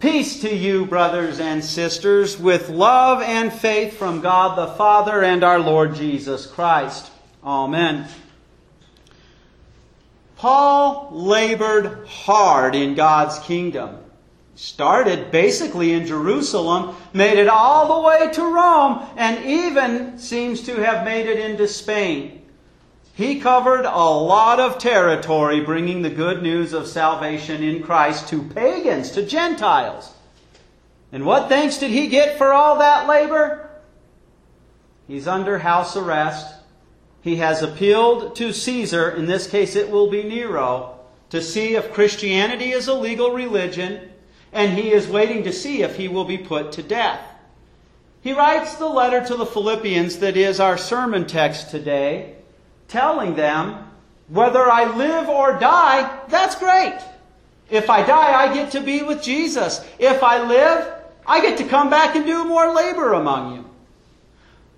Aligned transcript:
Peace 0.00 0.40
to 0.40 0.56
you, 0.56 0.86
brothers 0.86 1.40
and 1.40 1.62
sisters, 1.62 2.38
with 2.40 2.70
love 2.70 3.20
and 3.20 3.52
faith 3.52 3.98
from 3.98 4.22
God 4.22 4.56
the 4.56 4.74
Father 4.74 5.22
and 5.22 5.44
our 5.44 5.58
Lord 5.58 5.94
Jesus 5.94 6.46
Christ. 6.46 7.10
Amen. 7.44 8.08
Paul 10.36 11.10
labored 11.12 12.08
hard 12.08 12.74
in 12.74 12.94
God's 12.94 13.40
kingdom. 13.40 13.98
Started 14.54 15.30
basically 15.30 15.92
in 15.92 16.06
Jerusalem, 16.06 16.96
made 17.12 17.36
it 17.36 17.48
all 17.48 18.00
the 18.00 18.08
way 18.08 18.32
to 18.32 18.42
Rome, 18.42 19.06
and 19.18 19.44
even 19.44 20.18
seems 20.18 20.62
to 20.62 20.82
have 20.82 21.04
made 21.04 21.26
it 21.26 21.38
into 21.38 21.68
Spain. 21.68 22.39
He 23.14 23.40
covered 23.40 23.84
a 23.84 24.10
lot 24.10 24.60
of 24.60 24.78
territory 24.78 25.60
bringing 25.60 26.02
the 26.02 26.10
good 26.10 26.42
news 26.42 26.72
of 26.72 26.86
salvation 26.86 27.62
in 27.62 27.82
Christ 27.82 28.28
to 28.28 28.42
pagans, 28.42 29.10
to 29.12 29.26
Gentiles. 29.26 30.12
And 31.12 31.26
what 31.26 31.48
thanks 31.48 31.78
did 31.78 31.90
he 31.90 32.08
get 32.08 32.38
for 32.38 32.52
all 32.52 32.78
that 32.78 33.08
labor? 33.08 33.68
He's 35.08 35.26
under 35.26 35.58
house 35.58 35.96
arrest. 35.96 36.54
He 37.20 37.36
has 37.36 37.62
appealed 37.62 38.36
to 38.36 38.52
Caesar, 38.52 39.10
in 39.10 39.26
this 39.26 39.46
case 39.46 39.76
it 39.76 39.90
will 39.90 40.08
be 40.08 40.22
Nero, 40.22 41.00
to 41.30 41.42
see 41.42 41.74
if 41.74 41.92
Christianity 41.92 42.70
is 42.70 42.88
a 42.88 42.94
legal 42.94 43.32
religion, 43.32 44.10
and 44.52 44.72
he 44.72 44.92
is 44.92 45.08
waiting 45.08 45.44
to 45.44 45.52
see 45.52 45.82
if 45.82 45.96
he 45.96 46.08
will 46.08 46.24
be 46.24 46.38
put 46.38 46.72
to 46.72 46.82
death. 46.82 47.20
He 48.22 48.32
writes 48.32 48.76
the 48.76 48.88
letter 48.88 49.24
to 49.26 49.36
the 49.36 49.46
Philippians 49.46 50.18
that 50.18 50.36
is 50.36 50.60
our 50.60 50.78
sermon 50.78 51.26
text 51.26 51.70
today 51.70 52.36
telling 52.90 53.34
them, 53.34 53.90
whether 54.28 54.70
I 54.70 54.94
live 54.94 55.28
or 55.28 55.58
die, 55.58 56.20
that's 56.28 56.54
great. 56.56 56.98
If 57.70 57.88
I 57.88 58.04
die, 58.04 58.42
I 58.42 58.52
get 58.52 58.72
to 58.72 58.80
be 58.80 59.02
with 59.02 59.22
Jesus. 59.22 59.84
If 59.98 60.22
I 60.22 60.42
live, 60.46 60.92
I 61.26 61.40
get 61.40 61.58
to 61.58 61.64
come 61.64 61.88
back 61.88 62.16
and 62.16 62.26
do 62.26 62.44
more 62.44 62.74
labor 62.74 63.14
among 63.14 63.56
you. 63.56 63.70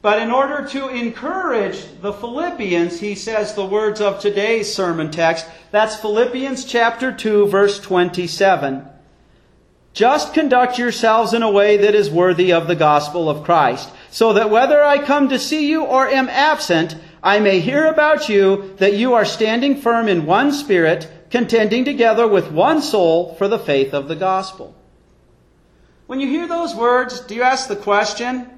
But 0.03 0.21
in 0.21 0.31
order 0.31 0.67
to 0.69 0.89
encourage 0.89 1.85
the 2.01 2.13
Philippians, 2.13 2.99
he 2.99 3.15
says 3.15 3.55
the 3.55 3.65
words 3.65 4.01
of 4.01 4.21
today's 4.21 4.73
sermon 4.73 5.11
text. 5.11 5.47
That's 5.71 5.97
Philippians 5.97 6.65
chapter 6.65 7.13
2, 7.13 7.47
verse 7.47 7.81
27. 7.81 8.89
Just 9.93 10.35
conduct 10.35 10.79
yourselves 10.79 11.33
in 11.35 11.43
a 11.43 11.51
way 11.51 11.77
that 11.77 11.95
is 11.95 12.11
worthy 12.11 12.53
of 12.53 12.67
the 12.67 12.75
gospel 12.75 13.31
of 13.31 13.45
Christ, 13.45 13.91
so 14.11 14.33
that 14.33 14.51
whether 14.51 14.83
I 14.83 15.05
come 15.05 15.29
to 15.29 15.39
see 15.39 15.69
you 15.69 15.85
or 15.85 16.09
am 16.09 16.29
absent, 16.29 16.97
I 17.23 17.39
may 17.39 17.61
hear 17.61 17.87
about 17.87 18.29
you 18.29 18.75
that 18.79 18.95
you 18.95 19.15
are 19.15 19.25
standing 19.25 19.77
firm 19.77 20.09
in 20.09 20.27
one 20.27 20.53
spirit, 20.53 21.09
contending 21.31 21.85
together 21.85 22.27
with 22.27 22.51
one 22.51 22.83
soul 22.83 23.35
for 23.35 23.47
the 23.47 23.59
faith 23.59 23.95
of 23.95 24.09
the 24.09 24.17
gospel. 24.17 24.75
When 26.07 26.19
you 26.19 26.29
hear 26.29 26.49
those 26.49 26.75
words, 26.75 27.21
do 27.21 27.35
you 27.35 27.43
ask 27.43 27.69
the 27.69 27.77
question, 27.77 28.51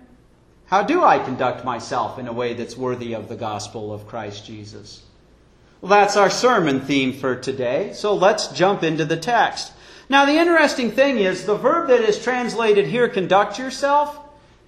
how 0.66 0.82
do 0.82 1.04
I 1.04 1.18
conduct 1.18 1.64
myself 1.64 2.18
in 2.18 2.26
a 2.26 2.32
way 2.32 2.54
that's 2.54 2.76
worthy 2.76 3.12
of 3.12 3.28
the 3.28 3.36
gospel 3.36 3.92
of 3.92 4.08
Christ 4.08 4.46
Jesus? 4.46 5.02
Well, 5.82 5.90
that's 5.90 6.16
our 6.16 6.30
sermon 6.30 6.80
theme 6.80 7.12
for 7.12 7.36
today, 7.36 7.92
so 7.92 8.14
let's 8.14 8.48
jump 8.48 8.82
into 8.82 9.04
the 9.04 9.18
text. 9.18 9.72
Now, 10.08 10.24
the 10.24 10.38
interesting 10.38 10.90
thing 10.90 11.18
is 11.18 11.44
the 11.44 11.56
verb 11.56 11.88
that 11.88 12.00
is 12.00 12.22
translated 12.22 12.86
here, 12.86 13.08
conduct 13.08 13.58
yourself, 13.58 14.18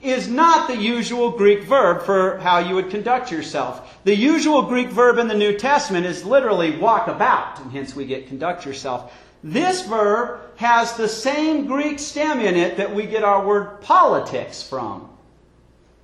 is 0.03 0.29
not 0.29 0.69
the 0.69 0.77
usual 0.77 1.31
Greek 1.31 1.65
verb 1.65 2.03
for 2.03 2.39
how 2.39 2.59
you 2.59 2.75
would 2.75 2.91
conduct 2.91 3.31
yourself. 3.31 3.99
The 4.05 4.15
usual 4.15 4.63
Greek 4.63 4.89
verb 4.89 5.19
in 5.19 5.29
the 5.29 5.35
New 5.35 5.57
Testament 5.57 6.07
is 6.07 6.25
literally 6.25 6.77
walk 6.79 7.09
about, 7.09 7.61
and 7.61 7.73
hence 7.73 7.97
we 7.97 8.05
get 8.05 8.29
conduct 8.29 8.67
yourself. 8.67 9.13
This 9.43 9.87
verb 9.87 10.41
has 10.57 10.97
the 10.97 11.09
same 11.09 11.67
Greek 11.67 11.99
stem 11.99 12.41
in 12.41 12.57
it 12.57 12.77
that 12.77 12.95
we 12.95 13.07
get 13.07 13.25
our 13.25 13.45
word 13.47 13.81
politics 13.81 14.63
from. 14.63 15.09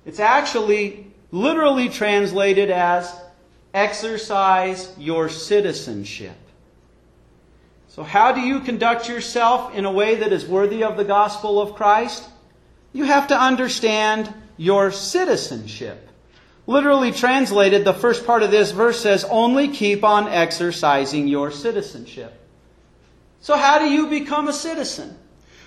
It's 0.05 0.19
actually 0.19 1.07
literally 1.31 1.89
translated 1.89 2.69
as 2.69 3.13
exercise 3.73 4.93
your 4.97 5.29
citizenship. 5.29 6.35
So, 7.87 8.03
how 8.03 8.31
do 8.31 8.41
you 8.41 8.59
conduct 8.59 9.07
yourself 9.07 9.75
in 9.75 9.85
a 9.85 9.91
way 9.91 10.15
that 10.15 10.33
is 10.33 10.45
worthy 10.45 10.83
of 10.83 10.97
the 10.97 11.03
gospel 11.03 11.61
of 11.61 11.75
Christ? 11.75 12.27
You 12.93 13.03
have 13.03 13.27
to 13.27 13.39
understand 13.39 14.33
your 14.55 14.91
citizenship. 14.91 16.09
Literally 16.65 17.11
translated, 17.11 17.83
the 17.83 17.93
first 17.93 18.25
part 18.25 18.43
of 18.43 18.51
this 18.51 18.71
verse 18.71 19.01
says, 19.01 19.25
only 19.25 19.67
keep 19.67 20.03
on 20.03 20.29
exercising 20.29 21.27
your 21.27 21.51
citizenship. 21.51 22.39
So, 23.41 23.57
how 23.57 23.79
do 23.79 23.89
you 23.89 24.07
become 24.07 24.47
a 24.47 24.53
citizen? 24.53 25.17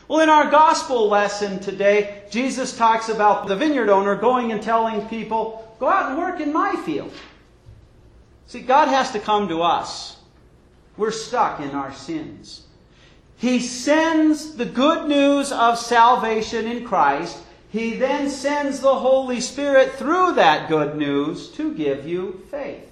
Well, 0.08 0.20
in 0.20 0.28
our 0.28 0.50
gospel 0.50 1.08
lesson 1.08 1.58
today, 1.58 2.22
Jesus 2.30 2.76
talks 2.76 3.08
about 3.08 3.48
the 3.48 3.56
vineyard 3.56 3.90
owner 3.90 4.14
going 4.14 4.52
and 4.52 4.62
telling 4.62 5.06
people, 5.08 5.76
go 5.80 5.88
out 5.88 6.10
and 6.10 6.18
work 6.18 6.40
in 6.40 6.52
my 6.52 6.76
field. 6.86 7.12
See, 8.46 8.60
God 8.60 8.86
has 8.86 9.10
to 9.10 9.18
come 9.18 9.48
to 9.48 9.62
us. 9.62 10.16
We're 10.96 11.10
stuck 11.10 11.60
in 11.60 11.70
our 11.70 11.92
sins. 11.92 12.65
He 13.36 13.60
sends 13.60 14.54
the 14.54 14.64
good 14.64 15.08
news 15.08 15.52
of 15.52 15.78
salvation 15.78 16.66
in 16.66 16.84
Christ. 16.84 17.38
He 17.70 17.94
then 17.94 18.30
sends 18.30 18.80
the 18.80 18.94
Holy 18.94 19.40
Spirit 19.40 19.92
through 19.92 20.34
that 20.34 20.68
good 20.68 20.96
news 20.96 21.48
to 21.52 21.74
give 21.74 22.06
you 22.06 22.42
faith. 22.50 22.90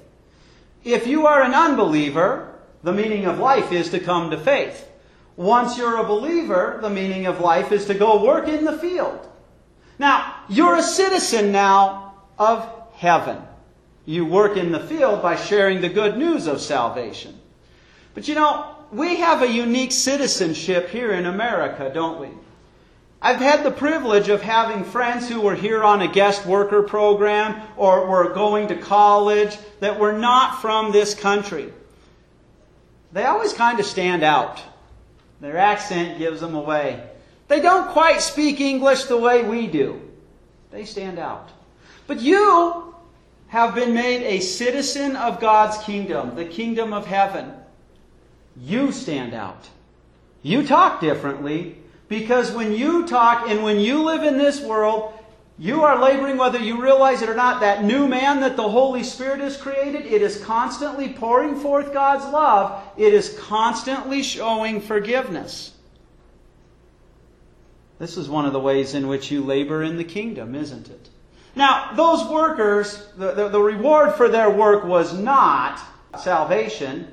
If 0.84 1.06
you 1.06 1.26
are 1.26 1.42
an 1.42 1.54
unbeliever, 1.54 2.54
the 2.82 2.92
meaning 2.92 3.24
of 3.24 3.38
life 3.38 3.72
is 3.72 3.90
to 3.90 3.98
come 3.98 4.30
to 4.30 4.38
faith. 4.38 4.86
Once 5.36 5.78
you're 5.78 5.96
a 5.98 6.06
believer, 6.06 6.78
the 6.82 6.90
meaning 6.90 7.26
of 7.26 7.40
life 7.40 7.72
is 7.72 7.86
to 7.86 7.94
go 7.94 8.22
work 8.22 8.46
in 8.46 8.64
the 8.64 8.78
field. 8.78 9.26
Now, 9.98 10.36
you're 10.48 10.76
a 10.76 10.82
citizen 10.82 11.50
now 11.50 12.14
of 12.38 12.68
heaven. 12.94 13.38
You 14.04 14.26
work 14.26 14.58
in 14.58 14.72
the 14.72 14.80
field 14.80 15.22
by 15.22 15.36
sharing 15.36 15.80
the 15.80 15.88
good 15.88 16.18
news 16.18 16.46
of 16.46 16.60
salvation. 16.60 17.40
But 18.12 18.28
you 18.28 18.34
know, 18.34 18.73
we 18.94 19.16
have 19.16 19.42
a 19.42 19.50
unique 19.50 19.90
citizenship 19.90 20.88
here 20.88 21.12
in 21.12 21.26
America, 21.26 21.90
don't 21.92 22.20
we? 22.20 22.28
I've 23.20 23.40
had 23.40 23.64
the 23.64 23.70
privilege 23.70 24.28
of 24.28 24.40
having 24.40 24.84
friends 24.84 25.28
who 25.28 25.40
were 25.40 25.54
here 25.54 25.82
on 25.82 26.02
a 26.02 26.08
guest 26.08 26.46
worker 26.46 26.82
program 26.82 27.60
or 27.76 28.06
were 28.06 28.32
going 28.32 28.68
to 28.68 28.76
college 28.76 29.56
that 29.80 29.98
were 29.98 30.12
not 30.12 30.60
from 30.60 30.92
this 30.92 31.14
country. 31.14 31.72
They 33.12 33.24
always 33.24 33.52
kind 33.52 33.80
of 33.80 33.86
stand 33.86 34.22
out. 34.22 34.62
Their 35.40 35.56
accent 35.56 36.18
gives 36.18 36.40
them 36.40 36.54
away. 36.54 37.02
They 37.48 37.60
don't 37.60 37.90
quite 37.90 38.20
speak 38.20 38.60
English 38.60 39.04
the 39.04 39.18
way 39.18 39.42
we 39.42 39.66
do. 39.66 40.00
They 40.70 40.84
stand 40.84 41.18
out. 41.18 41.48
But 42.06 42.20
you 42.20 42.94
have 43.48 43.74
been 43.74 43.94
made 43.94 44.22
a 44.22 44.40
citizen 44.40 45.16
of 45.16 45.40
God's 45.40 45.78
kingdom, 45.84 46.36
the 46.36 46.44
kingdom 46.44 46.92
of 46.92 47.06
heaven. 47.06 47.52
You 48.56 48.92
stand 48.92 49.34
out. 49.34 49.68
You 50.42 50.66
talk 50.66 51.00
differently 51.00 51.78
because 52.08 52.52
when 52.52 52.72
you 52.72 53.06
talk 53.06 53.48
and 53.48 53.62
when 53.64 53.80
you 53.80 54.02
live 54.04 54.22
in 54.22 54.38
this 54.38 54.60
world, 54.60 55.12
you 55.58 55.84
are 55.84 56.00
laboring, 56.02 56.36
whether 56.36 56.58
you 56.58 56.82
realize 56.82 57.22
it 57.22 57.28
or 57.28 57.34
not, 57.34 57.60
that 57.60 57.84
new 57.84 58.08
man 58.08 58.40
that 58.40 58.56
the 58.56 58.68
Holy 58.68 59.04
Spirit 59.04 59.40
has 59.40 59.56
created. 59.56 60.04
It 60.04 60.20
is 60.20 60.42
constantly 60.42 61.12
pouring 61.12 61.54
forth 61.56 61.92
God's 61.92 62.24
love. 62.32 62.82
It 62.96 63.14
is 63.14 63.38
constantly 63.38 64.22
showing 64.22 64.80
forgiveness. 64.80 65.72
This 68.00 68.16
is 68.16 68.28
one 68.28 68.46
of 68.46 68.52
the 68.52 68.60
ways 68.60 68.94
in 68.94 69.06
which 69.06 69.30
you 69.30 69.44
labor 69.44 69.84
in 69.84 69.96
the 69.96 70.04
kingdom, 70.04 70.56
isn't 70.56 70.88
it? 70.88 71.08
Now, 71.54 71.92
those 71.94 72.28
workers, 72.28 73.06
the, 73.16 73.32
the, 73.32 73.48
the 73.48 73.60
reward 73.60 74.14
for 74.14 74.28
their 74.28 74.50
work 74.50 74.84
was 74.84 75.16
not 75.16 75.80
salvation, 76.18 77.06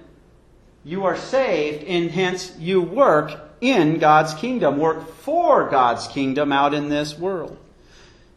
you 0.83 1.05
are 1.05 1.17
saved, 1.17 1.83
and 1.83 2.11
hence 2.11 2.53
you 2.57 2.81
work 2.81 3.39
in 3.61 3.99
God's 3.99 4.33
kingdom, 4.33 4.79
work 4.79 5.07
for 5.15 5.69
God's 5.69 6.07
kingdom 6.07 6.51
out 6.51 6.73
in 6.73 6.89
this 6.89 7.17
world. 7.17 7.57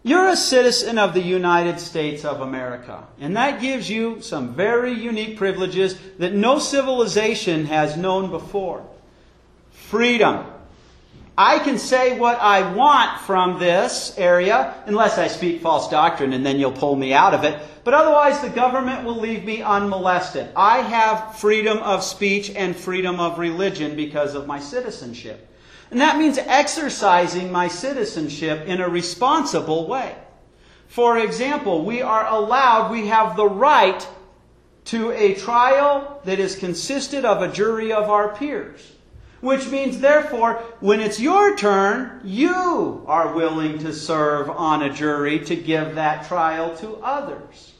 You're 0.03 0.29
a 0.29 0.37
citizen 0.37 0.99
of 0.99 1.15
the 1.15 1.23
United 1.23 1.81
States 1.81 2.27
of 2.27 2.43
America, 2.43 3.05
and 3.19 3.37
that 3.39 3.63
gives 3.63 3.89
you 3.89 4.21
some 4.21 4.55
very 4.55 4.93
unique 4.93 5.39
privileges 5.39 5.99
that 6.19 6.35
no 6.35 6.59
civilization 6.59 7.65
has 7.67 7.97
known 7.97 8.31
before. 8.31 8.87
Freedom. 9.71 10.45
I 11.37 11.59
can 11.59 11.79
say 11.79 12.17
what 12.17 12.39
I 12.39 12.73
want 12.75 13.21
from 13.23 13.59
this 13.59 14.15
area, 14.17 14.73
unless 14.87 15.19
I 15.19 15.27
speak 15.27 15.63
false 15.63 15.89
doctrine, 15.89 16.33
and 16.33 16.47
then 16.47 16.61
you'll 16.61 16.71
pull 16.71 16.95
me 16.95 17.13
out 17.13 17.35
of 17.35 17.43
it. 17.43 17.61
But 17.83 17.93
otherwise, 17.93 18.41
the 18.41 18.51
government 18.51 19.05
will 19.05 19.19
leave 19.19 19.45
me 19.45 19.61
unmolested. 19.61 20.49
I 20.55 20.79
have 20.79 21.37
freedom 21.37 21.79
of 21.79 22.05
speech 22.05 22.51
and 22.51 22.77
freedom 22.77 23.19
of 23.19 23.41
religion 23.41 23.97
because 23.97 24.37
of 24.37 24.47
my 24.47 24.61
citizenship. 24.61 25.51
And 25.91 26.01
that 26.01 26.19
means 26.19 26.39
exercising 26.39 27.51
my 27.51 27.67
citizenship 27.67 28.69
in 28.69 28.81
a 28.81 28.89
responsible 28.89 29.89
way. 29.89 30.15
For 30.87 31.19
example, 31.19 31.85
we 31.85 32.01
are 32.01 32.29
allowed, 32.29 32.93
we 32.93 33.09
have 33.09 33.37
the 33.37 33.49
right 33.49 34.07
to 34.87 35.11
a 35.11 35.35
trial 35.35 36.21
that 36.25 36.39
is 36.39 36.55
consisted 36.55 37.25
of 37.25 37.43
a 37.43 37.53
jury 37.53 37.93
of 37.93 38.09
our 38.09 38.37
peers. 38.37 38.94
Which 39.45 39.69
means, 39.69 40.01
therefore, 40.01 40.55
when 40.81 41.01
it's 41.01 41.21
your 41.21 41.57
turn, 41.57 42.21
you 42.25 43.05
are 43.07 43.35
willing 43.35 43.79
to 43.79 43.93
serve 43.93 44.49
on 44.51 44.83
a 44.83 44.93
jury 44.93 45.39
to 45.41 45.55
give 45.55 45.95
that 45.95 46.27
trial 46.27 46.75
to 46.79 46.97
others. 46.97 47.75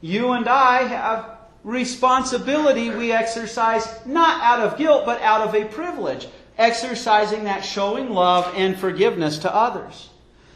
You 0.00 0.32
and 0.32 0.48
I 0.48 0.84
have 0.84 1.38
responsibility 1.62 2.90
we 2.90 3.12
exercise 3.12 3.86
not 4.06 4.42
out 4.42 4.60
of 4.60 4.78
guilt, 4.78 5.06
but 5.06 5.20
out 5.22 5.46
of 5.46 5.54
a 5.54 5.64
privilege, 5.66 6.26
exercising 6.58 7.44
that 7.44 7.64
showing 7.64 8.10
love 8.10 8.52
and 8.56 8.78
forgiveness 8.78 9.38
to 9.40 9.54
others. 9.54 10.10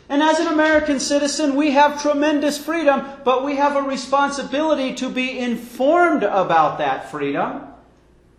And 0.09 0.23
as 0.23 0.39
an 0.39 0.47
American 0.47 1.01
citizen, 1.01 1.55
we 1.55 1.73
have 1.73 2.01
tremendous 2.01 2.57
freedom, 2.57 3.05
but 3.25 3.45
we 3.45 3.57
have 3.57 3.77
a 3.77 3.83
responsibility 3.83 4.95
to 4.95 5.11
be 5.11 5.39
informed 5.39 6.23
about 6.23 6.79
that 6.79 7.11
freedom. 7.11 7.63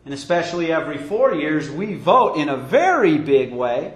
And 0.09 0.15
especially 0.15 0.71
every 0.71 0.97
four 0.97 1.35
years, 1.35 1.69
we 1.69 1.93
vote 1.93 2.37
in 2.37 2.49
a 2.49 2.57
very 2.57 3.19
big 3.19 3.53
way. 3.53 3.93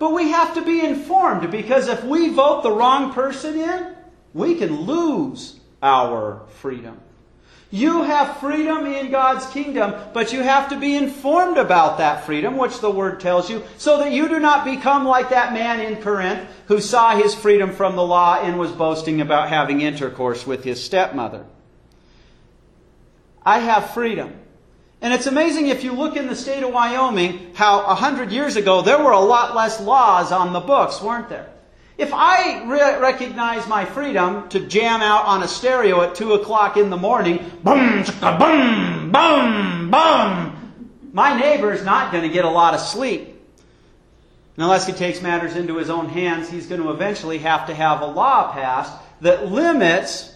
But 0.00 0.12
we 0.12 0.32
have 0.32 0.54
to 0.54 0.62
be 0.62 0.84
informed 0.84 1.48
because 1.52 1.86
if 1.86 2.02
we 2.02 2.30
vote 2.30 2.64
the 2.64 2.72
wrong 2.72 3.12
person 3.12 3.56
in, 3.56 3.94
we 4.34 4.56
can 4.56 4.80
lose 4.80 5.60
our 5.80 6.42
freedom. 6.48 7.00
You 7.70 8.02
have 8.02 8.38
freedom 8.38 8.86
in 8.86 9.12
God's 9.12 9.46
kingdom, 9.52 9.94
but 10.12 10.32
you 10.32 10.40
have 10.40 10.68
to 10.70 10.80
be 10.80 10.96
informed 10.96 11.58
about 11.58 11.98
that 11.98 12.26
freedom, 12.26 12.56
which 12.56 12.80
the 12.80 12.90
Word 12.90 13.20
tells 13.20 13.48
you, 13.48 13.62
so 13.78 13.98
that 13.98 14.10
you 14.10 14.28
do 14.28 14.40
not 14.40 14.64
become 14.64 15.06
like 15.06 15.30
that 15.30 15.52
man 15.52 15.78
in 15.78 16.02
Corinth 16.02 16.44
who 16.66 16.80
saw 16.80 17.16
his 17.16 17.36
freedom 17.36 17.70
from 17.70 17.94
the 17.94 18.02
law 18.02 18.34
and 18.42 18.58
was 18.58 18.72
boasting 18.72 19.20
about 19.20 19.48
having 19.48 19.80
intercourse 19.80 20.44
with 20.44 20.64
his 20.64 20.82
stepmother. 20.82 21.46
I 23.44 23.60
have 23.60 23.90
freedom. 23.90 24.40
And 25.02 25.12
it's 25.12 25.26
amazing 25.26 25.66
if 25.66 25.82
you 25.82 25.92
look 25.92 26.16
in 26.16 26.28
the 26.28 26.36
state 26.36 26.62
of 26.62 26.72
Wyoming 26.72 27.50
how 27.54 27.80
a 27.80 27.94
hundred 27.94 28.30
years 28.30 28.54
ago 28.54 28.82
there 28.82 29.02
were 29.02 29.10
a 29.10 29.20
lot 29.20 29.56
less 29.56 29.80
laws 29.80 30.30
on 30.30 30.52
the 30.52 30.60
books, 30.60 31.02
weren't 31.02 31.28
there? 31.28 31.50
If 31.98 32.12
I 32.14 32.64
re- 32.64 33.00
recognize 33.00 33.66
my 33.66 33.84
freedom 33.84 34.48
to 34.50 34.60
jam 34.60 35.02
out 35.02 35.26
on 35.26 35.42
a 35.42 35.48
stereo 35.48 36.00
at 36.02 36.14
2 36.14 36.34
o'clock 36.34 36.76
in 36.76 36.88
the 36.88 36.96
morning, 36.96 37.38
boom, 37.64 38.04
boom, 38.20 39.10
boom, 39.10 39.90
boom, 39.90 41.10
my 41.12 41.38
neighbor's 41.38 41.84
not 41.84 42.12
going 42.12 42.22
to 42.22 42.32
get 42.32 42.44
a 42.44 42.50
lot 42.50 42.74
of 42.74 42.80
sleep. 42.80 43.22
And 44.56 44.64
unless 44.64 44.86
he 44.86 44.92
takes 44.92 45.20
matters 45.20 45.56
into 45.56 45.76
his 45.78 45.90
own 45.90 46.08
hands, 46.08 46.48
he's 46.48 46.66
going 46.66 46.80
to 46.80 46.90
eventually 46.90 47.38
have 47.38 47.66
to 47.66 47.74
have 47.74 48.02
a 48.02 48.06
law 48.06 48.52
passed 48.52 48.92
that 49.20 49.50
limits 49.50 50.31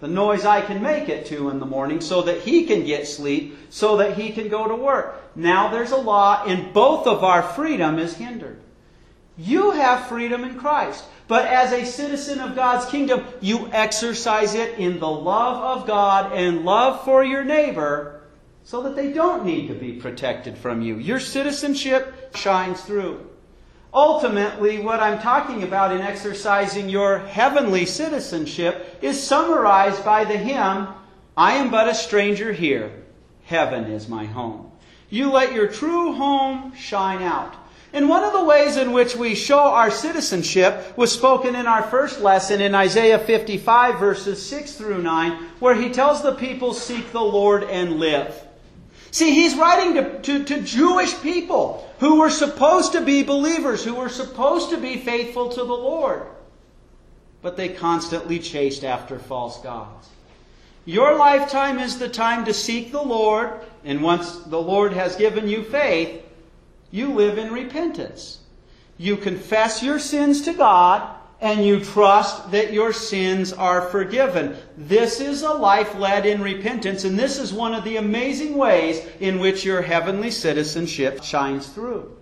the 0.00 0.08
noise 0.08 0.44
I 0.44 0.62
can 0.62 0.82
make 0.82 1.08
at 1.08 1.26
2 1.26 1.50
in 1.50 1.60
the 1.60 1.66
morning 1.66 2.00
so 2.00 2.22
that 2.22 2.40
he 2.40 2.64
can 2.64 2.84
get 2.84 3.06
sleep, 3.06 3.56
so 3.70 3.98
that 3.98 4.16
he 4.16 4.30
can 4.30 4.48
go 4.48 4.66
to 4.66 4.74
work. 4.74 5.36
Now 5.36 5.68
there's 5.68 5.92
a 5.92 5.96
law, 5.96 6.42
and 6.44 6.72
both 6.72 7.06
of 7.06 7.22
our 7.22 7.42
freedom 7.42 7.98
is 7.98 8.16
hindered. 8.16 8.60
You 9.36 9.70
have 9.70 10.08
freedom 10.08 10.44
in 10.44 10.58
Christ. 10.58 11.04
But 11.28 11.46
as 11.46 11.72
a 11.72 11.86
citizen 11.86 12.40
of 12.40 12.56
God's 12.56 12.90
kingdom, 12.90 13.24
you 13.40 13.68
exercise 13.72 14.54
it 14.54 14.78
in 14.78 14.98
the 14.98 15.08
love 15.08 15.78
of 15.78 15.86
God 15.86 16.32
and 16.32 16.64
love 16.64 17.04
for 17.04 17.22
your 17.22 17.44
neighbor 17.44 18.22
so 18.64 18.82
that 18.82 18.96
they 18.96 19.12
don't 19.12 19.44
need 19.44 19.68
to 19.68 19.74
be 19.74 19.92
protected 19.92 20.58
from 20.58 20.82
you. 20.82 20.96
Your 20.96 21.20
citizenship 21.20 22.34
shines 22.34 22.80
through. 22.80 23.29
Ultimately, 23.92 24.78
what 24.78 25.00
I'm 25.00 25.18
talking 25.18 25.64
about 25.64 25.92
in 25.92 26.00
exercising 26.00 26.88
your 26.88 27.18
heavenly 27.18 27.86
citizenship 27.86 28.98
is 29.02 29.20
summarized 29.20 30.04
by 30.04 30.24
the 30.24 30.36
hymn, 30.36 30.88
I 31.36 31.54
am 31.54 31.70
but 31.70 31.88
a 31.88 31.94
stranger 31.94 32.52
here. 32.52 32.92
Heaven 33.44 33.84
is 33.84 34.08
my 34.08 34.26
home. 34.26 34.70
You 35.08 35.32
let 35.32 35.52
your 35.52 35.66
true 35.66 36.12
home 36.12 36.72
shine 36.76 37.22
out. 37.22 37.56
And 37.92 38.08
one 38.08 38.22
of 38.22 38.32
the 38.32 38.44
ways 38.44 38.76
in 38.76 38.92
which 38.92 39.16
we 39.16 39.34
show 39.34 39.58
our 39.58 39.90
citizenship 39.90 40.96
was 40.96 41.10
spoken 41.10 41.56
in 41.56 41.66
our 41.66 41.82
first 41.82 42.20
lesson 42.20 42.60
in 42.60 42.76
Isaiah 42.76 43.18
55, 43.18 43.98
verses 43.98 44.44
6 44.46 44.76
through 44.76 45.02
9, 45.02 45.32
where 45.58 45.74
he 45.74 45.90
tells 45.90 46.22
the 46.22 46.34
people, 46.34 46.72
Seek 46.72 47.10
the 47.10 47.20
Lord 47.20 47.64
and 47.64 47.98
live. 47.98 48.46
See, 49.10 49.34
he's 49.34 49.56
writing 49.56 49.94
to, 49.94 50.20
to, 50.20 50.44
to, 50.44 50.62
Jewish 50.62 51.20
people 51.20 51.88
who 51.98 52.20
were 52.20 52.30
supposed 52.30 52.92
to 52.92 53.00
be 53.00 53.22
believers, 53.22 53.84
who 53.84 53.94
were 53.94 54.08
supposed 54.08 54.70
to 54.70 54.76
be 54.76 54.98
faithful 54.98 55.48
to 55.48 55.60
the 55.60 55.64
Lord. 55.64 56.26
But 57.42 57.56
they 57.56 57.70
constantly 57.70 58.38
chased 58.38 58.84
after 58.84 59.18
false 59.18 59.60
gods. 59.60 60.08
Your 60.84 61.16
lifetime 61.16 61.78
is 61.78 61.98
the 61.98 62.08
time 62.08 62.44
to 62.44 62.54
seek 62.54 62.92
the 62.92 63.02
Lord, 63.02 63.60
and 63.84 64.02
once 64.02 64.38
the 64.38 64.60
Lord 64.60 64.92
has 64.92 65.16
given 65.16 65.48
you 65.48 65.64
faith, 65.64 66.22
you 66.90 67.12
live 67.12 67.38
in 67.38 67.52
repentance. 67.52 68.38
You 68.96 69.16
confess 69.16 69.82
your 69.82 69.98
sins 69.98 70.42
to 70.42 70.52
God 70.52 71.19
and 71.40 71.64
you 71.64 71.82
trust 71.82 72.50
that 72.50 72.72
your 72.72 72.92
sins 72.92 73.52
are 73.52 73.88
forgiven. 73.88 74.56
This 74.76 75.20
is 75.20 75.42
a 75.42 75.52
life 75.52 75.94
led 75.94 76.26
in 76.26 76.42
repentance, 76.42 77.04
and 77.04 77.18
this 77.18 77.38
is 77.38 77.52
one 77.52 77.74
of 77.74 77.84
the 77.84 77.96
amazing 77.96 78.56
ways 78.56 79.04
in 79.20 79.38
which 79.38 79.64
your 79.64 79.80
heavenly 79.80 80.30
citizenship 80.30 81.22
shines 81.22 81.66
through. 81.66 82.16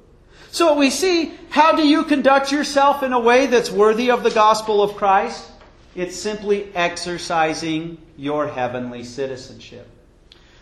So 0.51 0.77
we 0.79 0.91
see 0.91 1.33
how 1.51 1.75
do 1.75 1.87
you 1.87 2.05
conduct 2.05 2.53
yourself 2.53 3.03
in 3.03 3.13
a 3.13 3.21
way 3.21 3.47
that's 3.47 3.71
worthy 3.71 4.11
of 4.11 4.23
the 4.23 4.31
gospel 4.31 4.83
of 4.83 4.97
Christ? 4.97 5.45
It's 5.95 6.17
simply 6.17 6.71
exercising 6.75 7.99
your 8.17 8.47
heavenly 8.47 9.03
citizenship. 9.03 9.87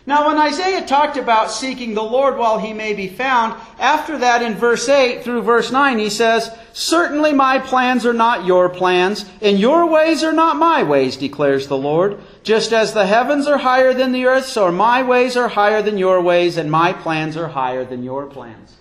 Now, 0.07 0.27
when 0.27 0.37
Isaiah 0.37 0.87
talked 0.87 1.17
about 1.17 1.51
seeking 1.51 1.93
the 1.93 2.01
Lord 2.01 2.37
while 2.37 2.59
he 2.59 2.71
may 2.71 2.93
be 2.93 3.09
found, 3.09 3.61
after 3.77 4.17
that 4.19 4.41
in 4.41 4.55
verse 4.55 4.87
8 4.87 5.21
through 5.21 5.41
verse 5.41 5.69
9, 5.69 5.99
he 5.99 6.09
says, 6.09 6.49
Certainly 6.71 7.33
my 7.33 7.59
plans 7.59 8.05
are 8.05 8.13
not 8.13 8.45
your 8.45 8.69
plans, 8.69 9.25
and 9.41 9.59
your 9.59 9.85
ways 9.85 10.23
are 10.23 10.31
not 10.31 10.55
my 10.55 10.81
ways, 10.81 11.17
declares 11.17 11.67
the 11.67 11.75
Lord. 11.75 12.21
Just 12.41 12.71
as 12.71 12.93
the 12.93 13.05
heavens 13.05 13.47
are 13.47 13.57
higher 13.57 13.93
than 13.93 14.13
the 14.13 14.27
earth, 14.27 14.45
so 14.45 14.71
my 14.71 15.03
ways 15.03 15.35
are 15.35 15.49
higher 15.49 15.81
than 15.81 15.97
your 15.97 16.21
ways, 16.21 16.55
and 16.55 16.71
my 16.71 16.93
plans 16.93 17.35
are 17.35 17.49
higher 17.49 17.83
than 17.83 18.01
your 18.01 18.27
plans. 18.27 18.77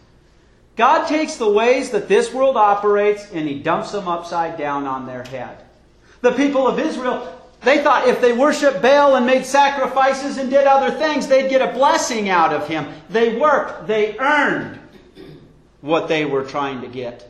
God 0.77 1.09
takes 1.09 1.35
the 1.35 1.51
ways 1.51 1.91
that 1.91 2.07
this 2.07 2.33
world 2.33 2.57
operates 2.57 3.33
and 3.33 3.49
he 3.49 3.59
dumps 3.59 3.91
them 3.91 4.07
upside 4.07 4.57
down 4.57 4.87
on 4.87 5.07
their 5.07 5.25
head. 5.25 5.65
The 6.21 6.33
people 6.33 6.69
of 6.69 6.79
Israel 6.79 7.37
they 7.67 7.83
thought 7.83 8.07
if 8.07 8.21
they 8.21 8.33
worshiped 8.33 8.81
Baal 8.81 9.17
and 9.17 9.27
made 9.27 9.45
sacrifices 9.45 10.39
and 10.39 10.49
did 10.49 10.69
other 10.69 10.97
things, 10.97 11.27
they'd 11.27 11.51
get 11.51 11.69
a 11.69 11.73
blessing 11.73 12.29
out 12.29 12.53
of 12.53 12.69
him. 12.69 12.87
They 13.11 13.37
worked, 13.37 13.89
they 13.89 14.17
earned 14.21 14.79
what 15.81 16.07
they 16.07 16.25
were 16.25 16.45
trying 16.45 16.83
to 16.83 16.87
get. 16.87 17.29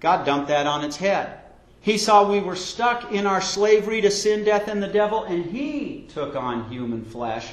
God 0.00 0.26
dumped 0.26 0.48
that 0.48 0.66
on 0.66 0.84
its 0.84 0.98
head. 0.98 1.40
He 1.80 1.96
saw 1.96 2.30
we 2.30 2.40
were 2.40 2.54
stuck 2.54 3.10
in 3.10 3.26
our 3.26 3.40
slavery 3.40 4.02
to 4.02 4.10
sin, 4.10 4.44
death, 4.44 4.68
and 4.68 4.82
the 4.82 4.86
devil, 4.86 5.24
and 5.24 5.46
He 5.46 6.06
took 6.12 6.36
on 6.36 6.70
human 6.70 7.02
flesh 7.02 7.48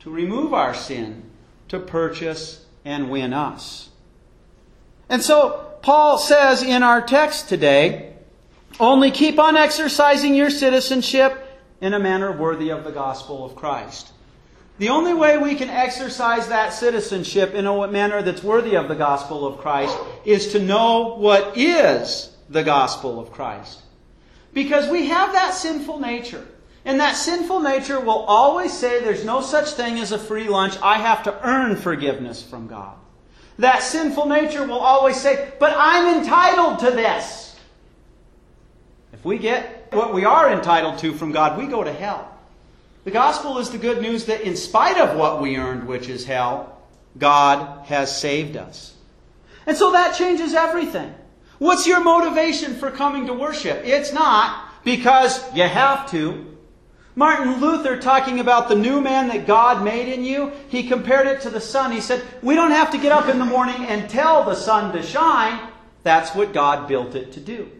to 0.00 0.10
remove 0.10 0.52
our 0.52 0.74
sin, 0.74 1.22
to 1.68 1.78
purchase 1.78 2.66
and 2.84 3.10
win 3.10 3.32
us. 3.32 3.90
And 5.08 5.22
so, 5.22 5.72
Paul 5.82 6.18
says 6.18 6.64
in 6.64 6.82
our 6.82 7.00
text 7.00 7.48
today, 7.48 8.11
only 8.80 9.10
keep 9.10 9.38
on 9.38 9.56
exercising 9.56 10.34
your 10.34 10.50
citizenship 10.50 11.60
in 11.80 11.94
a 11.94 11.98
manner 11.98 12.32
worthy 12.32 12.70
of 12.70 12.84
the 12.84 12.92
gospel 12.92 13.44
of 13.44 13.56
Christ. 13.56 14.12
The 14.78 14.88
only 14.88 15.14
way 15.14 15.36
we 15.38 15.54
can 15.54 15.68
exercise 15.68 16.48
that 16.48 16.72
citizenship 16.72 17.54
in 17.54 17.66
a 17.66 17.86
manner 17.88 18.22
that's 18.22 18.42
worthy 18.42 18.76
of 18.76 18.88
the 18.88 18.94
gospel 18.94 19.46
of 19.46 19.58
Christ 19.58 19.96
is 20.24 20.52
to 20.52 20.58
know 20.58 21.16
what 21.16 21.56
is 21.56 22.34
the 22.48 22.64
gospel 22.64 23.20
of 23.20 23.32
Christ. 23.32 23.80
Because 24.54 24.88
we 24.90 25.06
have 25.06 25.32
that 25.32 25.54
sinful 25.54 26.00
nature. 26.00 26.46
And 26.84 26.98
that 26.98 27.16
sinful 27.16 27.60
nature 27.60 28.00
will 28.00 28.24
always 28.26 28.76
say 28.76 29.00
there's 29.00 29.24
no 29.24 29.40
such 29.40 29.72
thing 29.72 29.98
as 29.98 30.10
a 30.10 30.18
free 30.18 30.48
lunch. 30.48 30.76
I 30.82 30.98
have 30.98 31.22
to 31.24 31.46
earn 31.46 31.76
forgiveness 31.76 32.42
from 32.42 32.66
God. 32.66 32.96
That 33.58 33.82
sinful 33.82 34.26
nature 34.26 34.66
will 34.66 34.80
always 34.80 35.20
say, 35.20 35.52
but 35.60 35.74
I'm 35.76 36.18
entitled 36.18 36.80
to 36.80 36.90
this. 36.90 37.51
If 39.12 39.24
we 39.24 39.38
get 39.38 39.88
what 39.92 40.14
we 40.14 40.24
are 40.24 40.50
entitled 40.50 40.98
to 41.00 41.12
from 41.12 41.32
God, 41.32 41.58
we 41.58 41.66
go 41.66 41.84
to 41.84 41.92
hell. 41.92 42.28
The 43.04 43.10
gospel 43.10 43.58
is 43.58 43.70
the 43.70 43.78
good 43.78 44.00
news 44.00 44.26
that 44.26 44.42
in 44.42 44.56
spite 44.56 44.98
of 44.98 45.16
what 45.16 45.40
we 45.40 45.56
earned, 45.56 45.86
which 45.86 46.08
is 46.08 46.24
hell, 46.24 46.78
God 47.18 47.86
has 47.86 48.16
saved 48.16 48.56
us. 48.56 48.94
And 49.66 49.76
so 49.76 49.92
that 49.92 50.16
changes 50.16 50.54
everything. 50.54 51.14
What's 51.58 51.86
your 51.86 52.02
motivation 52.02 52.74
for 52.74 52.90
coming 52.90 53.26
to 53.26 53.34
worship? 53.34 53.82
It's 53.84 54.12
not 54.12 54.68
because 54.84 55.54
you 55.54 55.64
have 55.64 56.10
to. 56.10 56.48
Martin 57.14 57.60
Luther, 57.60 57.98
talking 57.98 58.40
about 58.40 58.68
the 58.68 58.74
new 58.74 59.00
man 59.00 59.28
that 59.28 59.46
God 59.46 59.84
made 59.84 60.08
in 60.08 60.24
you, 60.24 60.50
he 60.68 60.88
compared 60.88 61.26
it 61.26 61.42
to 61.42 61.50
the 61.50 61.60
sun. 61.60 61.92
He 61.92 62.00
said, 62.00 62.22
We 62.42 62.54
don't 62.54 62.70
have 62.70 62.90
to 62.92 62.98
get 62.98 63.12
up 63.12 63.28
in 63.28 63.38
the 63.38 63.44
morning 63.44 63.84
and 63.84 64.08
tell 64.08 64.44
the 64.44 64.54
sun 64.54 64.92
to 64.94 65.02
shine. 65.02 65.68
That's 66.02 66.34
what 66.34 66.52
God 66.52 66.88
built 66.88 67.14
it 67.14 67.32
to 67.32 67.40
do. 67.40 67.70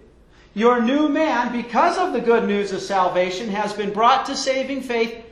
Your 0.54 0.82
new 0.82 1.08
man, 1.08 1.52
because 1.52 1.96
of 1.96 2.12
the 2.12 2.20
good 2.20 2.46
news 2.46 2.72
of 2.72 2.82
salvation, 2.82 3.48
has 3.48 3.72
been 3.72 3.92
brought 3.92 4.26
to 4.26 4.36
saving 4.36 4.82
faith, 4.82 5.24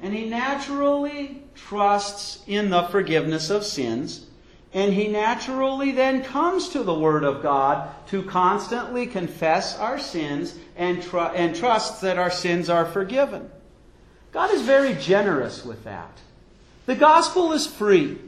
and 0.00 0.14
he 0.14 0.28
naturally 0.28 1.42
trusts 1.54 2.42
in 2.46 2.70
the 2.70 2.84
forgiveness 2.84 3.50
of 3.50 3.64
sins 3.64 4.26
And 4.72 4.92
he 4.92 5.08
naturally 5.08 5.92
then 5.92 6.22
comes 6.22 6.68
to 6.70 6.82
the 6.82 6.94
Word 6.94 7.24
of 7.24 7.42
God 7.42 7.88
to 8.08 8.22
constantly 8.22 9.06
confess 9.06 9.78
our 9.78 9.98
sins 9.98 10.54
and, 10.76 11.02
tr- 11.02 11.18
and 11.18 11.56
trust 11.56 12.02
that 12.02 12.18
our 12.18 12.30
sins 12.30 12.68
are 12.68 12.84
forgiven. 12.84 13.50
God 14.30 14.52
is 14.52 14.62
very 14.62 14.94
generous 14.94 15.64
with 15.64 15.84
that. 15.84 16.18
The 16.84 16.94
gospel 16.94 17.52
is 17.52 17.66
free. 17.66 18.18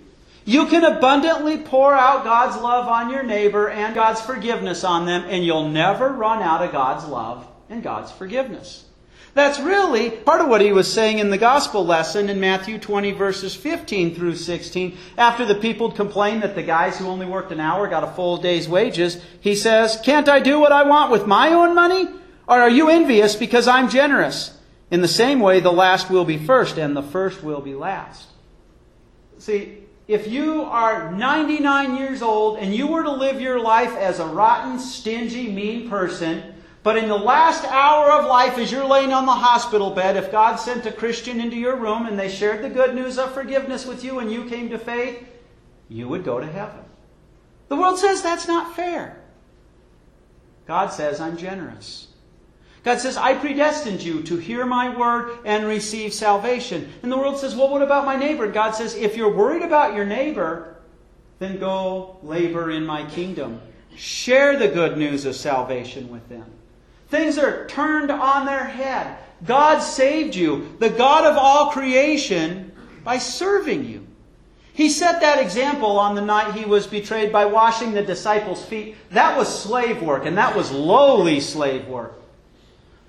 You 0.44 0.66
can 0.66 0.85
abundantly 0.85 1.59
pour 1.59 1.94
out 1.94 2.25
God's 2.25 2.61
love 2.61 2.88
on 2.88 3.11
your 3.11 3.23
neighbor 3.23 3.68
and 3.68 3.94
God's 3.94 4.20
forgiveness 4.20 4.85
on 4.85 5.06
them, 5.06 5.25
and 5.28 5.44
you'll 5.44 5.68
never 5.68 6.09
run 6.09 6.42
out 6.42 6.62
of 6.62 6.73
God's 6.73 7.04
love 7.04 7.47
and 7.68 7.82
God's 7.82 8.11
forgiveness. 8.11 8.85
That's 9.32 9.61
really 9.61 10.11
part 10.11 10.40
of 10.40 10.49
what 10.49 10.61
he 10.61 10.73
was 10.73 10.92
saying 10.92 11.20
in 11.20 11.30
the 11.30 11.38
gospel 11.38 11.87
lesson 11.87 12.28
in 12.28 12.40
Matthew 12.40 12.78
20, 12.78 13.12
verses 13.12 13.54
15 13.54 14.14
through 14.14 14.35
16. 14.35 14.97
After 15.16 15.44
the 15.44 15.54
people 15.54 15.92
complained 15.92 16.42
that 16.42 16.56
the 16.56 16.64
guys 16.64 16.99
who 16.99 17.06
only 17.06 17.26
worked 17.26 17.52
an 17.52 17.61
hour 17.61 17.87
got 17.87 18.02
a 18.02 18.09
full 18.09 18.38
day's 18.38 18.68
wages, 18.68 19.23
he 19.40 19.54
says, 19.54 20.00
Can't 20.02 20.28
I 20.28 20.40
do 20.40 20.59
what 20.59 20.73
I 20.73 20.82
want 20.82 21.12
with 21.12 21.28
my 21.28 21.52
own 21.52 21.76
money? 21.76 22.09
Or 22.49 22.61
are 22.61 22.70
you 22.70 22.88
envious 22.88 23.37
because 23.37 23.68
I'm 23.68 23.88
generous? 23.88 24.59
In 24.90 25.00
the 25.00 25.09
same 25.09 25.38
way, 25.38 25.61
the 25.61 25.73
last 25.73 26.11
will 26.11 26.25
be 26.25 26.37
first, 26.37 26.76
and 26.76 26.97
the 26.97 27.02
first 27.02 27.44
will 27.44 27.61
be 27.61 27.76
last. 27.76 28.26
See, 29.38 29.78
if 30.10 30.26
you 30.26 30.64
are 30.64 31.12
99 31.12 31.96
years 31.96 32.20
old 32.20 32.58
and 32.58 32.74
you 32.74 32.88
were 32.88 33.04
to 33.04 33.12
live 33.12 33.40
your 33.40 33.60
life 33.60 33.94
as 33.94 34.18
a 34.18 34.26
rotten, 34.26 34.76
stingy, 34.76 35.48
mean 35.48 35.88
person, 35.88 36.52
but 36.82 36.96
in 36.96 37.08
the 37.08 37.16
last 37.16 37.64
hour 37.66 38.10
of 38.10 38.26
life, 38.26 38.58
as 38.58 38.72
you're 38.72 38.84
laying 38.84 39.12
on 39.12 39.24
the 39.24 39.30
hospital 39.30 39.92
bed, 39.92 40.16
if 40.16 40.32
God 40.32 40.56
sent 40.56 40.84
a 40.84 40.90
Christian 40.90 41.40
into 41.40 41.54
your 41.54 41.76
room 41.76 42.06
and 42.06 42.18
they 42.18 42.28
shared 42.28 42.64
the 42.64 42.68
good 42.68 42.92
news 42.92 43.20
of 43.20 43.32
forgiveness 43.32 43.86
with 43.86 44.02
you 44.02 44.18
and 44.18 44.32
you 44.32 44.46
came 44.46 44.68
to 44.70 44.78
faith, 44.78 45.24
you 45.88 46.08
would 46.08 46.24
go 46.24 46.40
to 46.40 46.46
heaven. 46.46 46.84
The 47.68 47.76
world 47.76 48.00
says 48.00 48.20
that's 48.20 48.48
not 48.48 48.74
fair. 48.74 49.22
God 50.66 50.88
says, 50.88 51.20
I'm 51.20 51.36
generous. 51.36 52.08
God 52.82 52.99
says, 52.99 53.16
I 53.16 53.34
predestined 53.34 54.02
you 54.02 54.22
to 54.22 54.37
hear 54.37 54.64
my 54.64 54.96
word 54.96 55.38
and 55.44 55.66
receive 55.66 56.14
salvation. 56.14 56.90
And 57.02 57.12
the 57.12 57.18
world 57.18 57.38
says, 57.38 57.54
well, 57.54 57.68
what 57.68 57.82
about 57.82 58.06
my 58.06 58.16
neighbor? 58.16 58.44
And 58.44 58.54
God 58.54 58.70
says, 58.70 58.94
if 58.94 59.16
you're 59.16 59.34
worried 59.34 59.62
about 59.62 59.94
your 59.94 60.06
neighbor, 60.06 60.76
then 61.40 61.58
go 61.58 62.18
labor 62.22 62.70
in 62.70 62.87
my 62.87 63.04
kingdom. 63.10 63.60
Share 63.96 64.58
the 64.58 64.68
good 64.68 64.96
news 64.96 65.26
of 65.26 65.37
salvation 65.37 66.08
with 66.08 66.26
them. 66.28 66.46
Things 67.08 67.37
are 67.38 67.66
turned 67.66 68.10
on 68.10 68.46
their 68.46 68.64
head. 68.64 69.18
God 69.44 69.80
saved 69.80 70.34
you, 70.34 70.75
the 70.78 70.90
God 70.90 71.25
of 71.25 71.37
all 71.37 71.70
creation, 71.70 72.72
by 73.04 73.18
serving 73.18 73.84
you. 73.84 74.06
He 74.72 74.88
set 74.88 75.20
that 75.20 75.42
example 75.42 75.99
on 75.99 76.14
the 76.14 76.22
night 76.22 76.54
he 76.54 76.64
was 76.64 76.87
betrayed 76.87 77.32
by 77.32 77.44
washing 77.44 77.92
the 77.92 78.02
disciples' 78.02 78.64
feet. 78.64 78.96
That 79.10 79.37
was 79.37 79.62
slave 79.62 80.02
work, 80.02 80.25
and 80.25 80.38
that 80.38 80.56
was 80.56 80.70
lowly 80.70 81.40
slave 81.40 81.87
work. 81.88 82.19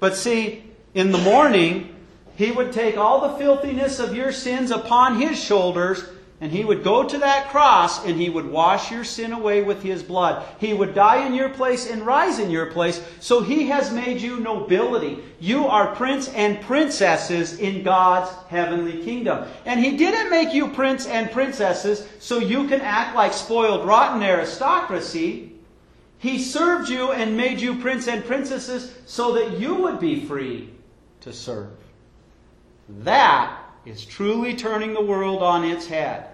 But 0.02 0.16
see, 0.18 0.64
in 0.96 1.12
the 1.12 1.20
morning, 1.20 1.96
he 2.36 2.52
would 2.52 2.74
take 2.74 2.98
all 2.98 3.22
the 3.22 3.38
filthiness 3.38 4.00
of 4.00 4.16
your 4.16 4.32
sins 4.32 4.72
upon 4.72 5.22
his 5.22 5.42
shoulders, 5.42 6.04
and 6.42 6.52
he 6.52 6.66
would 6.66 6.84
go 6.84 7.04
to 7.04 7.20
that 7.20 7.50
cross 7.50 8.04
and 8.04 8.20
he 8.20 8.28
would 8.28 8.48
wash 8.48 8.92
your 8.92 9.04
sin 9.04 9.32
away 9.32 9.62
with 9.62 9.84
his 9.84 10.02
blood. 10.02 10.44
He 10.58 10.74
would 10.74 10.96
die 10.96 11.28
in 11.28 11.36
your 11.36 11.50
place 11.50 11.88
and 11.88 12.04
rise 12.04 12.40
in 12.40 12.50
your 12.50 12.72
place. 12.72 13.00
So 13.20 13.42
he 13.42 13.68
has 13.68 13.94
made 13.94 14.20
you 14.20 14.40
nobility. 14.40 15.20
You 15.40 15.68
are 15.68 15.94
prince 15.94 16.30
and 16.30 16.60
princesses 16.62 17.60
in 17.60 17.84
God's 17.84 18.32
heavenly 18.48 19.04
kingdom. 19.04 19.48
And 19.66 19.80
he 19.80 19.98
didn't 19.98 20.32
make 20.32 20.52
you 20.52 20.70
prince 20.70 21.06
and 21.06 21.30
princesses 21.30 22.08
so 22.18 22.40
you 22.40 22.68
can 22.68 22.82
act 22.82 23.16
like 23.16 23.34
spoiled, 23.34 23.86
rotten 23.86 24.24
aristocracy. 24.24 25.51
He 26.22 26.38
served 26.38 26.88
you 26.88 27.12
and 27.12 27.36
made 27.36 27.60
you 27.60 27.80
prince 27.80 28.08
and 28.08 28.24
princesses 28.24 28.94
so 29.08 29.34
that 29.34 29.60
you 29.60 29.74
would 29.74 30.00
be 30.00 30.24
free 30.24 30.70
to 31.22 31.34
serve. 31.34 31.72
That 32.88 33.58
is 33.88 34.06
truly 34.06 34.56
turning 34.56 34.94
the 34.94 35.02
world 35.02 35.42
on 35.42 35.64
its 35.64 35.88
head. 35.88 36.28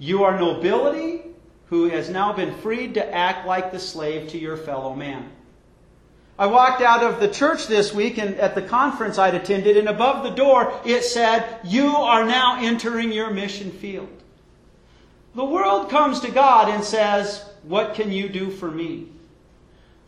You 0.00 0.24
are 0.24 0.36
nobility 0.36 1.22
who 1.66 1.88
has 1.88 2.10
now 2.10 2.32
been 2.32 2.52
freed 2.56 2.94
to 2.94 3.14
act 3.14 3.46
like 3.46 3.70
the 3.70 3.78
slave 3.78 4.28
to 4.30 4.38
your 4.38 4.56
fellow 4.56 4.92
man. 4.92 5.30
I 6.36 6.46
walked 6.46 6.82
out 6.82 7.04
of 7.04 7.20
the 7.20 7.28
church 7.28 7.68
this 7.68 7.94
week 7.94 8.18
and 8.18 8.34
at 8.40 8.56
the 8.56 8.62
conference 8.62 9.18
I'd 9.18 9.36
attended, 9.36 9.76
and 9.76 9.88
above 9.88 10.24
the 10.24 10.34
door 10.34 10.72
it 10.84 11.04
said, 11.04 11.60
You 11.62 11.86
are 11.86 12.24
now 12.24 12.58
entering 12.60 13.12
your 13.12 13.30
mission 13.30 13.70
field. 13.70 14.08
The 15.36 15.44
world 15.44 15.90
comes 15.90 16.18
to 16.20 16.30
God 16.32 16.68
and 16.68 16.82
says, 16.82 17.44
What 17.62 17.94
can 17.94 18.10
you 18.10 18.28
do 18.28 18.50
for 18.50 18.68
me? 18.68 19.10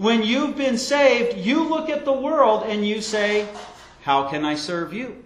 When 0.01 0.23
you've 0.23 0.57
been 0.57 0.79
saved, 0.79 1.37
you 1.37 1.63
look 1.63 1.91
at 1.91 2.07
the 2.07 2.13
world 2.15 2.63
and 2.67 2.89
you 2.89 3.03
say, 3.03 3.47
How 4.01 4.31
can 4.31 4.47
I 4.47 4.55
serve 4.55 4.95
you? 4.95 5.23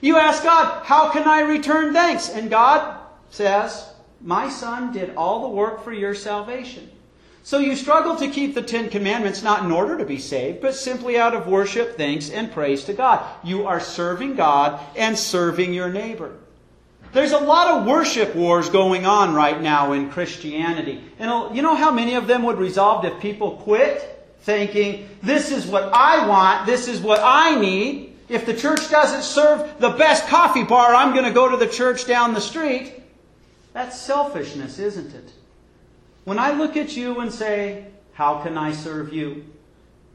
You 0.00 0.16
ask 0.16 0.44
God, 0.44 0.84
How 0.84 1.10
can 1.10 1.24
I 1.24 1.40
return 1.40 1.92
thanks? 1.92 2.28
And 2.28 2.48
God 2.48 3.00
says, 3.30 3.92
My 4.20 4.48
son 4.48 4.92
did 4.92 5.16
all 5.16 5.42
the 5.42 5.56
work 5.56 5.82
for 5.82 5.92
your 5.92 6.14
salvation. 6.14 6.88
So 7.42 7.58
you 7.58 7.74
struggle 7.74 8.14
to 8.14 8.30
keep 8.30 8.54
the 8.54 8.62
Ten 8.62 8.90
Commandments 8.90 9.42
not 9.42 9.64
in 9.64 9.72
order 9.72 9.98
to 9.98 10.04
be 10.04 10.18
saved, 10.18 10.60
but 10.60 10.76
simply 10.76 11.18
out 11.18 11.34
of 11.34 11.48
worship, 11.48 11.96
thanks, 11.96 12.30
and 12.30 12.52
praise 12.52 12.84
to 12.84 12.92
God. 12.92 13.26
You 13.42 13.66
are 13.66 13.80
serving 13.80 14.36
God 14.36 14.78
and 14.94 15.18
serving 15.18 15.74
your 15.74 15.90
neighbor. 15.90 16.32
There's 17.16 17.32
a 17.32 17.38
lot 17.38 17.78
of 17.78 17.86
worship 17.86 18.34
wars 18.36 18.68
going 18.68 19.06
on 19.06 19.32
right 19.32 19.58
now 19.58 19.92
in 19.92 20.10
Christianity. 20.10 21.02
And 21.18 21.56
you 21.56 21.62
know 21.62 21.74
how 21.74 21.90
many 21.90 22.12
of 22.12 22.26
them 22.26 22.42
would 22.42 22.58
resolve 22.58 23.06
if 23.06 23.20
people 23.20 23.52
quit 23.52 24.36
thinking, 24.42 25.08
this 25.22 25.50
is 25.50 25.64
what 25.64 25.84
I 25.94 26.28
want, 26.28 26.66
this 26.66 26.88
is 26.88 27.00
what 27.00 27.20
I 27.22 27.58
need. 27.58 28.14
If 28.28 28.44
the 28.44 28.52
church 28.52 28.90
doesn't 28.90 29.22
serve 29.22 29.80
the 29.80 29.88
best 29.88 30.26
coffee 30.26 30.62
bar, 30.62 30.94
I'm 30.94 31.14
going 31.14 31.24
to 31.24 31.30
go 31.30 31.48
to 31.48 31.56
the 31.56 31.66
church 31.66 32.06
down 32.06 32.34
the 32.34 32.40
street. 32.42 32.92
That's 33.72 33.98
selfishness, 33.98 34.78
isn't 34.78 35.14
it? 35.14 35.32
When 36.24 36.38
I 36.38 36.52
look 36.52 36.76
at 36.76 36.98
you 36.98 37.20
and 37.20 37.32
say, 37.32 37.86
How 38.12 38.42
can 38.42 38.58
I 38.58 38.72
serve 38.72 39.14
you? 39.14 39.42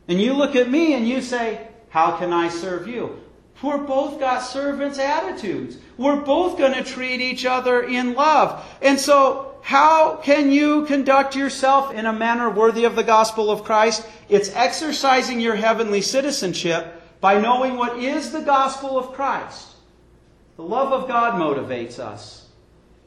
And 0.07 0.21
you 0.21 0.33
look 0.33 0.55
at 0.55 0.69
me 0.69 0.93
and 0.93 1.09
you 1.09 1.23
say, 1.23 1.67
How 1.89 2.15
can 2.17 2.31
I 2.31 2.49
serve 2.49 2.87
you? 2.87 3.19
We're 3.61 3.77
both 3.77 4.19
got 4.19 4.39
servants' 4.39 4.97
attitudes. 4.97 5.77
We're 5.97 6.21
both 6.21 6.57
going 6.57 6.73
to 6.73 6.83
treat 6.83 7.21
each 7.21 7.45
other 7.45 7.83
in 7.83 8.15
love. 8.15 8.65
And 8.81 8.99
so, 8.99 9.55
how 9.61 10.15
can 10.17 10.51
you 10.51 10.85
conduct 10.85 11.35
yourself 11.35 11.93
in 11.93 12.07
a 12.07 12.13
manner 12.13 12.49
worthy 12.49 12.85
of 12.85 12.95
the 12.95 13.03
gospel 13.03 13.51
of 13.51 13.63
Christ? 13.63 14.07
It's 14.29 14.53
exercising 14.55 15.39
your 15.39 15.55
heavenly 15.55 16.01
citizenship 16.01 17.01
by 17.21 17.39
knowing 17.39 17.77
what 17.77 17.99
is 17.99 18.31
the 18.31 18.41
gospel 18.41 18.97
of 18.97 19.13
Christ. 19.13 19.75
The 20.57 20.63
love 20.63 20.91
of 20.91 21.07
God 21.07 21.35
motivates 21.35 21.99
us, 21.99 22.47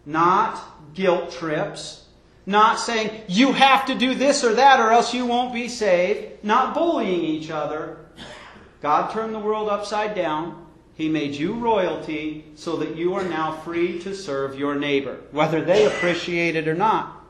not 0.07 0.61
guilt 0.95 1.33
trips, 1.33 2.05
not 2.47 2.79
saying 2.79 3.23
you 3.27 3.53
have 3.53 3.87
to 3.87 3.95
do 3.95 4.15
this 4.15 4.45
or 4.45 4.55
that 4.55 4.79
or 4.79 4.91
else 4.91 5.15
you 5.15 5.27
won't 5.27 5.53
be 5.53 5.69
saved, 5.69 6.45
not 6.45 6.75
bullying 6.75 7.23
each 7.23 7.51
other, 7.51 8.04
God 8.85 9.13
turned 9.13 9.35
the 9.35 9.39
world 9.39 9.71
upside 9.71 10.15
down. 10.15 10.67
He 10.95 11.09
made 11.09 11.35
you 11.35 11.55
royalty 11.55 12.45
so 12.55 12.77
that 12.77 12.97
you 12.97 13.15
are 13.15 13.25
now 13.25 13.53
free 13.53 13.99
to 14.01 14.15
serve 14.15 14.59
your 14.59 14.75
neighbor, 14.75 15.23
whether 15.31 15.65
they 15.65 15.87
appreciate 15.87 16.55
it 16.55 16.69
or 16.69 16.75
not. 16.75 17.25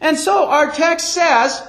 And 0.00 0.16
so 0.16 0.48
our 0.48 0.70
text 0.70 1.12
says, 1.12 1.62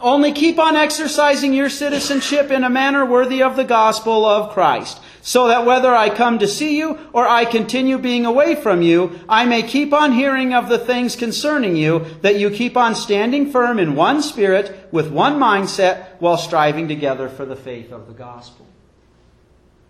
only 0.00 0.32
keep 0.32 0.58
on 0.58 0.74
exercising 0.74 1.52
your 1.52 1.68
citizenship 1.68 2.50
in 2.50 2.64
a 2.64 2.70
manner 2.70 3.04
worthy 3.04 3.42
of 3.42 3.56
the 3.56 3.64
gospel 3.64 4.24
of 4.24 4.54
Christ, 4.54 5.02
so 5.22 5.48
that 5.48 5.66
whether 5.66 5.94
I 5.94 6.08
come 6.08 6.38
to 6.38 6.48
see 6.48 6.78
you 6.78 6.98
or 7.12 7.26
I 7.28 7.44
continue 7.44 7.98
being 7.98 8.24
away 8.24 8.54
from 8.54 8.82
you, 8.82 9.20
I 9.28 9.44
may 9.44 9.62
keep 9.62 9.92
on 9.92 10.12
hearing 10.12 10.54
of 10.54 10.68
the 10.68 10.78
things 10.78 11.16
concerning 11.16 11.76
you, 11.76 12.06
that 12.22 12.38
you 12.38 12.50
keep 12.50 12.76
on 12.76 12.94
standing 12.94 13.50
firm 13.50 13.78
in 13.78 13.94
one 13.94 14.22
spirit, 14.22 14.88
with 14.90 15.10
one 15.10 15.38
mindset, 15.38 16.06
while 16.20 16.38
striving 16.38 16.88
together 16.88 17.28
for 17.28 17.44
the 17.44 17.56
faith 17.56 17.92
of 17.92 18.06
the 18.06 18.14
gospel. 18.14 18.66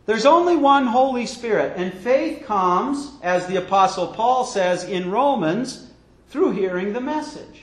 There's 0.07 0.27
only 0.27 0.57
one 0.57 0.87
Holy 0.87 1.27
Spirit, 1.27 1.75
and 1.77 1.95
faith 1.95 2.45
comes, 2.45 3.13
as 3.23 3.47
the 3.47 3.57
Apostle 3.57 4.09
Paul 4.09 4.45
says 4.45 4.83
in 4.83 5.11
Romans, 5.11 5.91
through 6.31 6.53
hearing 6.53 6.93
the 6.93 7.01
message. 7.01 7.63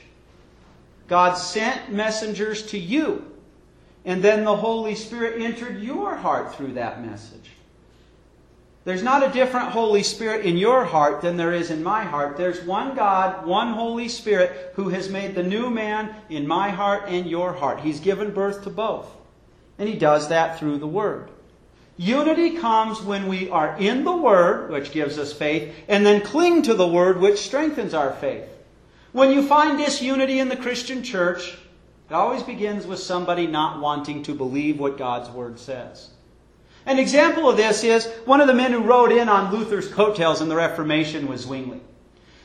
God 1.08 1.34
sent 1.34 1.92
messengers 1.92 2.66
to 2.68 2.78
you, 2.78 3.30
and 4.04 4.22
then 4.22 4.44
the 4.44 4.56
Holy 4.56 4.94
Spirit 4.94 5.42
entered 5.42 5.82
your 5.82 6.14
heart 6.14 6.54
through 6.54 6.72
that 6.74 7.04
message. 7.04 7.50
There's 8.88 9.02
not 9.02 9.22
a 9.22 9.30
different 9.30 9.68
Holy 9.68 10.02
Spirit 10.02 10.46
in 10.46 10.56
your 10.56 10.82
heart 10.82 11.20
than 11.20 11.36
there 11.36 11.52
is 11.52 11.70
in 11.70 11.82
my 11.82 12.04
heart. 12.04 12.38
There's 12.38 12.62
one 12.62 12.94
God, 12.94 13.44
one 13.44 13.74
Holy 13.74 14.08
Spirit 14.08 14.72
who 14.76 14.88
has 14.88 15.10
made 15.10 15.34
the 15.34 15.42
new 15.42 15.68
man 15.68 16.14
in 16.30 16.48
my 16.48 16.70
heart 16.70 17.02
and 17.06 17.26
your 17.26 17.52
heart. 17.52 17.80
He's 17.80 18.00
given 18.00 18.32
birth 18.32 18.64
to 18.64 18.70
both. 18.70 19.06
And 19.78 19.90
He 19.90 19.94
does 19.94 20.30
that 20.30 20.58
through 20.58 20.78
the 20.78 20.86
Word. 20.86 21.28
Unity 21.98 22.56
comes 22.56 23.02
when 23.02 23.28
we 23.28 23.50
are 23.50 23.76
in 23.78 24.04
the 24.04 24.16
Word, 24.16 24.70
which 24.70 24.90
gives 24.90 25.18
us 25.18 25.34
faith, 25.34 25.70
and 25.86 26.06
then 26.06 26.22
cling 26.22 26.62
to 26.62 26.72
the 26.72 26.88
Word, 26.88 27.20
which 27.20 27.40
strengthens 27.40 27.92
our 27.92 28.14
faith. 28.14 28.48
When 29.12 29.32
you 29.32 29.46
find 29.46 29.76
disunity 29.76 30.38
in 30.38 30.48
the 30.48 30.56
Christian 30.56 31.02
church, 31.02 31.58
it 32.08 32.14
always 32.14 32.42
begins 32.42 32.86
with 32.86 33.00
somebody 33.00 33.46
not 33.46 33.82
wanting 33.82 34.22
to 34.22 34.34
believe 34.34 34.80
what 34.80 34.96
God's 34.96 35.28
Word 35.28 35.58
says. 35.58 36.08
An 36.88 36.98
example 36.98 37.50
of 37.50 37.58
this 37.58 37.84
is 37.84 38.06
one 38.24 38.40
of 38.40 38.46
the 38.46 38.54
men 38.54 38.72
who 38.72 38.80
rode 38.80 39.12
in 39.12 39.28
on 39.28 39.52
Luther's 39.52 39.88
coattails 39.88 40.40
in 40.40 40.48
the 40.48 40.56
Reformation 40.56 41.28
was 41.28 41.42
Zwingli. 41.42 41.82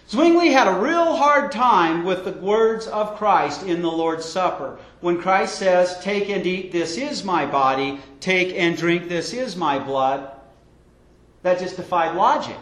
Zwingli 0.09 0.49
had 0.49 0.67
a 0.67 0.81
real 0.81 1.15
hard 1.15 1.49
time 1.49 2.03
with 2.03 2.25
the 2.25 2.33
words 2.33 2.85
of 2.87 3.15
Christ 3.15 3.63
in 3.63 3.81
the 3.81 3.89
Lord's 3.89 4.25
Supper. 4.25 4.77
When 4.99 5.21
Christ 5.21 5.55
says, 5.55 5.97
Take 6.01 6.29
and 6.29 6.45
eat, 6.45 6.73
this 6.73 6.97
is 6.97 7.23
my 7.23 7.45
body, 7.45 8.01
take 8.19 8.53
and 8.53 8.75
drink, 8.75 9.07
this 9.07 9.31
is 9.31 9.55
my 9.55 9.79
blood, 9.79 10.29
that 11.43 11.59
just 11.59 11.77
defied 11.77 12.17
logic. 12.17 12.59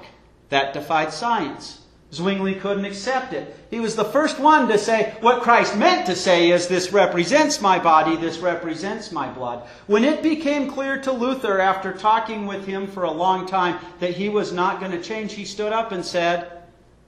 That 0.50 0.76
defied 0.76 1.12
science. 1.12 1.81
Zwingli 2.14 2.56
couldn't 2.56 2.84
accept 2.84 3.32
it. 3.32 3.56
He 3.70 3.80
was 3.80 3.96
the 3.96 4.04
first 4.04 4.38
one 4.38 4.68
to 4.68 4.78
say 4.78 5.16
what 5.22 5.42
Christ 5.42 5.78
meant 5.78 6.06
to 6.08 6.16
say 6.16 6.52
is 6.52 6.68
this 6.68 6.92
represents 6.92 7.62
my 7.62 7.80
body, 7.80 8.18
this 8.18 8.40
represents 8.40 9.14
my 9.14 9.32
blood. 9.32 9.66
When 9.88 10.04
it 10.04 10.22
became 10.22 10.70
clear 10.70 11.02
to 11.04 11.12
Luther 11.12 11.60
after 11.60 11.94
talking 11.94 12.48
with 12.48 12.66
him 12.66 12.88
for 12.88 13.04
a 13.04 13.12
long 13.12 13.48
time 13.48 13.80
that 14.00 14.14
he 14.14 14.28
was 14.28 14.52
not 14.52 14.82
going 14.82 14.92
to 14.92 15.02
change, 15.02 15.34
he 15.34 15.46
stood 15.46 15.72
up 15.72 15.94
and 15.94 16.04
said, 16.04 16.64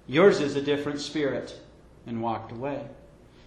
Yours 0.07 0.39
is 0.39 0.55
a 0.55 0.61
different 0.61 1.01
spirit, 1.01 1.59
and 2.07 2.21
walked 2.21 2.53
away. 2.53 2.85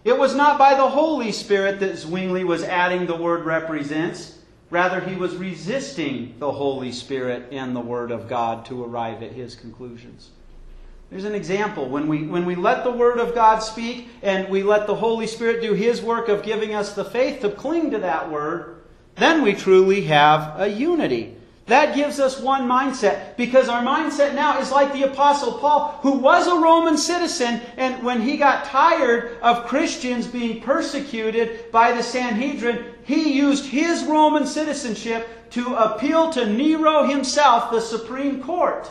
It 0.04 0.18
was 0.18 0.34
not 0.34 0.58
by 0.58 0.74
the 0.74 0.88
Holy 0.88 1.32
Spirit 1.32 1.80
that 1.80 1.96
Zwingli 1.96 2.44
was 2.44 2.62
adding 2.62 3.06
the 3.06 3.16
word 3.16 3.44
represents. 3.44 4.38
Rather, 4.70 5.00
he 5.00 5.16
was 5.16 5.36
resisting 5.36 6.34
the 6.38 6.52
Holy 6.52 6.92
Spirit 6.92 7.48
and 7.50 7.74
the 7.74 7.80
Word 7.80 8.10
of 8.10 8.28
God 8.28 8.64
to 8.66 8.84
arrive 8.84 9.22
at 9.22 9.32
his 9.32 9.54
conclusions. 9.54 10.30
There's 11.10 11.24
an 11.24 11.34
example. 11.34 11.88
When 11.88 12.08
we, 12.08 12.26
when 12.26 12.44
we 12.44 12.56
let 12.56 12.82
the 12.82 12.90
Word 12.90 13.18
of 13.18 13.34
God 13.34 13.60
speak 13.60 14.08
and 14.22 14.48
we 14.48 14.62
let 14.62 14.86
the 14.86 14.94
Holy 14.94 15.26
Spirit 15.26 15.62
do 15.62 15.72
His 15.72 16.02
work 16.02 16.28
of 16.28 16.42
giving 16.42 16.74
us 16.74 16.94
the 16.94 17.04
faith 17.04 17.40
to 17.40 17.50
cling 17.50 17.92
to 17.92 17.98
that 17.98 18.30
Word, 18.30 18.82
then 19.14 19.42
we 19.42 19.54
truly 19.54 20.02
have 20.02 20.60
a 20.60 20.68
unity. 20.68 21.36
That 21.66 21.96
gives 21.96 22.20
us 22.20 22.40
one 22.40 22.68
mindset 22.68 23.36
because 23.36 23.68
our 23.68 23.82
mindset 23.82 24.34
now 24.34 24.60
is 24.60 24.70
like 24.70 24.92
the 24.92 25.02
Apostle 25.04 25.58
Paul, 25.58 25.98
who 26.02 26.12
was 26.12 26.46
a 26.46 26.60
Roman 26.60 26.96
citizen, 26.96 27.60
and 27.76 28.04
when 28.04 28.20
he 28.20 28.36
got 28.36 28.66
tired 28.66 29.38
of 29.42 29.66
Christians 29.66 30.28
being 30.28 30.60
persecuted 30.60 31.70
by 31.72 31.90
the 31.90 32.04
Sanhedrin, 32.04 32.84
he 33.02 33.36
used 33.36 33.66
his 33.66 34.04
Roman 34.04 34.46
citizenship 34.46 35.50
to 35.50 35.74
appeal 35.74 36.30
to 36.32 36.46
Nero 36.46 37.04
himself, 37.04 37.72
the 37.72 37.80
Supreme 37.80 38.42
Court. 38.42 38.88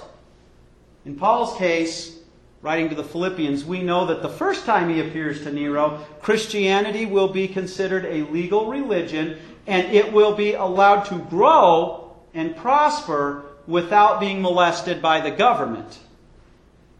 In 1.05 1.15
Paul's 1.15 1.55
case, 1.57 2.17
writing 2.63 2.89
to 2.89 2.95
the 2.95 3.03
Philippians, 3.03 3.63
we 3.63 3.83
know 3.83 4.07
that 4.07 4.23
the 4.23 4.29
first 4.29 4.65
time 4.65 4.89
he 4.89 4.99
appears 4.99 5.43
to 5.43 5.51
Nero, 5.51 6.03
Christianity 6.21 7.05
will 7.05 7.27
be 7.27 7.47
considered 7.47 8.05
a 8.05 8.23
legal 8.31 8.67
religion 8.67 9.37
and 9.67 9.91
it 9.91 10.11
will 10.11 10.35
be 10.35 10.53
allowed 10.53 11.03
to 11.05 11.19
grow 11.29 12.15
and 12.33 12.55
prosper 12.55 13.45
without 13.67 14.19
being 14.19 14.41
molested 14.41 15.01
by 15.01 15.21
the 15.21 15.31
government. 15.31 15.99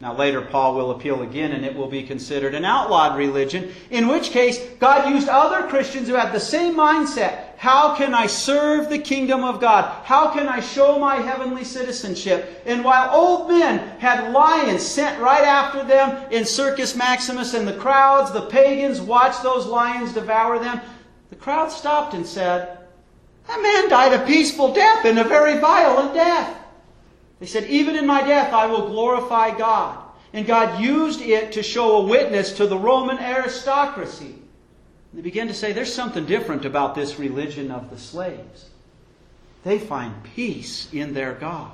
Now, 0.00 0.14
later, 0.14 0.42
Paul 0.42 0.74
will 0.74 0.90
appeal 0.90 1.22
again, 1.22 1.52
and 1.52 1.64
it 1.64 1.74
will 1.74 1.88
be 1.88 2.02
considered 2.02 2.54
an 2.54 2.66
outlawed 2.66 3.16
religion, 3.16 3.72
in 3.90 4.08
which 4.08 4.30
case, 4.30 4.58
God 4.78 5.08
used 5.08 5.28
other 5.28 5.68
Christians 5.68 6.06
who 6.06 6.14
had 6.14 6.32
the 6.32 6.40
same 6.40 6.74
mindset. 6.74 7.45
How 7.58 7.96
can 7.96 8.12
I 8.12 8.26
serve 8.26 8.90
the 8.90 8.98
kingdom 8.98 9.42
of 9.42 9.60
God? 9.60 10.04
How 10.04 10.30
can 10.30 10.46
I 10.46 10.60
show 10.60 10.98
my 10.98 11.16
heavenly 11.16 11.64
citizenship? 11.64 12.62
And 12.66 12.84
while 12.84 13.14
old 13.14 13.48
men 13.48 13.98
had 13.98 14.32
lions 14.32 14.84
sent 14.84 15.20
right 15.20 15.42
after 15.42 15.82
them 15.82 16.30
in 16.30 16.44
Circus 16.44 16.94
Maximus, 16.94 17.54
and 17.54 17.66
the 17.66 17.76
crowds, 17.76 18.30
the 18.30 18.46
pagans, 18.48 19.00
watched 19.00 19.42
those 19.42 19.66
lions 19.66 20.12
devour 20.12 20.58
them, 20.58 20.80
the 21.30 21.36
crowd 21.36 21.70
stopped 21.72 22.14
and 22.14 22.26
said, 22.26 22.78
That 23.46 23.62
man 23.62 23.88
died 23.88 24.12
a 24.12 24.26
peaceful 24.26 24.74
death 24.74 25.04
and 25.04 25.18
a 25.18 25.24
very 25.24 25.58
violent 25.58 26.12
death. 26.12 26.58
They 27.40 27.46
said, 27.46 27.64
Even 27.64 27.96
in 27.96 28.06
my 28.06 28.22
death, 28.22 28.52
I 28.52 28.66
will 28.66 28.88
glorify 28.88 29.56
God. 29.56 29.98
And 30.32 30.46
God 30.46 30.80
used 30.80 31.22
it 31.22 31.52
to 31.52 31.62
show 31.62 31.96
a 31.96 32.06
witness 32.06 32.52
to 32.54 32.66
the 32.66 32.78
Roman 32.78 33.18
aristocracy. 33.18 34.34
They 35.16 35.22
began 35.22 35.48
to 35.48 35.54
say, 35.54 35.72
There's 35.72 35.92
something 35.92 36.26
different 36.26 36.66
about 36.66 36.94
this 36.94 37.18
religion 37.18 37.70
of 37.70 37.88
the 37.88 37.98
slaves. 37.98 38.66
They 39.64 39.78
find 39.78 40.14
peace 40.22 40.92
in 40.92 41.14
their 41.14 41.32
God. 41.32 41.72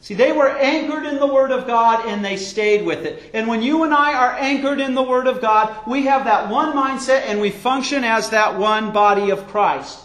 See, 0.00 0.14
they 0.14 0.32
were 0.32 0.48
anchored 0.48 1.04
in 1.04 1.18
the 1.18 1.26
Word 1.26 1.50
of 1.50 1.66
God 1.66 2.06
and 2.06 2.24
they 2.24 2.36
stayed 2.36 2.84
with 2.84 3.04
it. 3.04 3.30
And 3.34 3.48
when 3.48 3.62
you 3.62 3.84
and 3.84 3.92
I 3.92 4.14
are 4.14 4.32
anchored 4.32 4.80
in 4.80 4.94
the 4.94 5.02
Word 5.02 5.26
of 5.26 5.42
God, 5.42 5.86
we 5.86 6.06
have 6.06 6.24
that 6.24 6.48
one 6.50 6.72
mindset 6.72 7.24
and 7.26 7.38
we 7.40 7.50
function 7.50 8.02
as 8.02 8.30
that 8.30 8.58
one 8.58 8.92
body 8.92 9.30
of 9.30 9.46
Christ. 9.48 10.00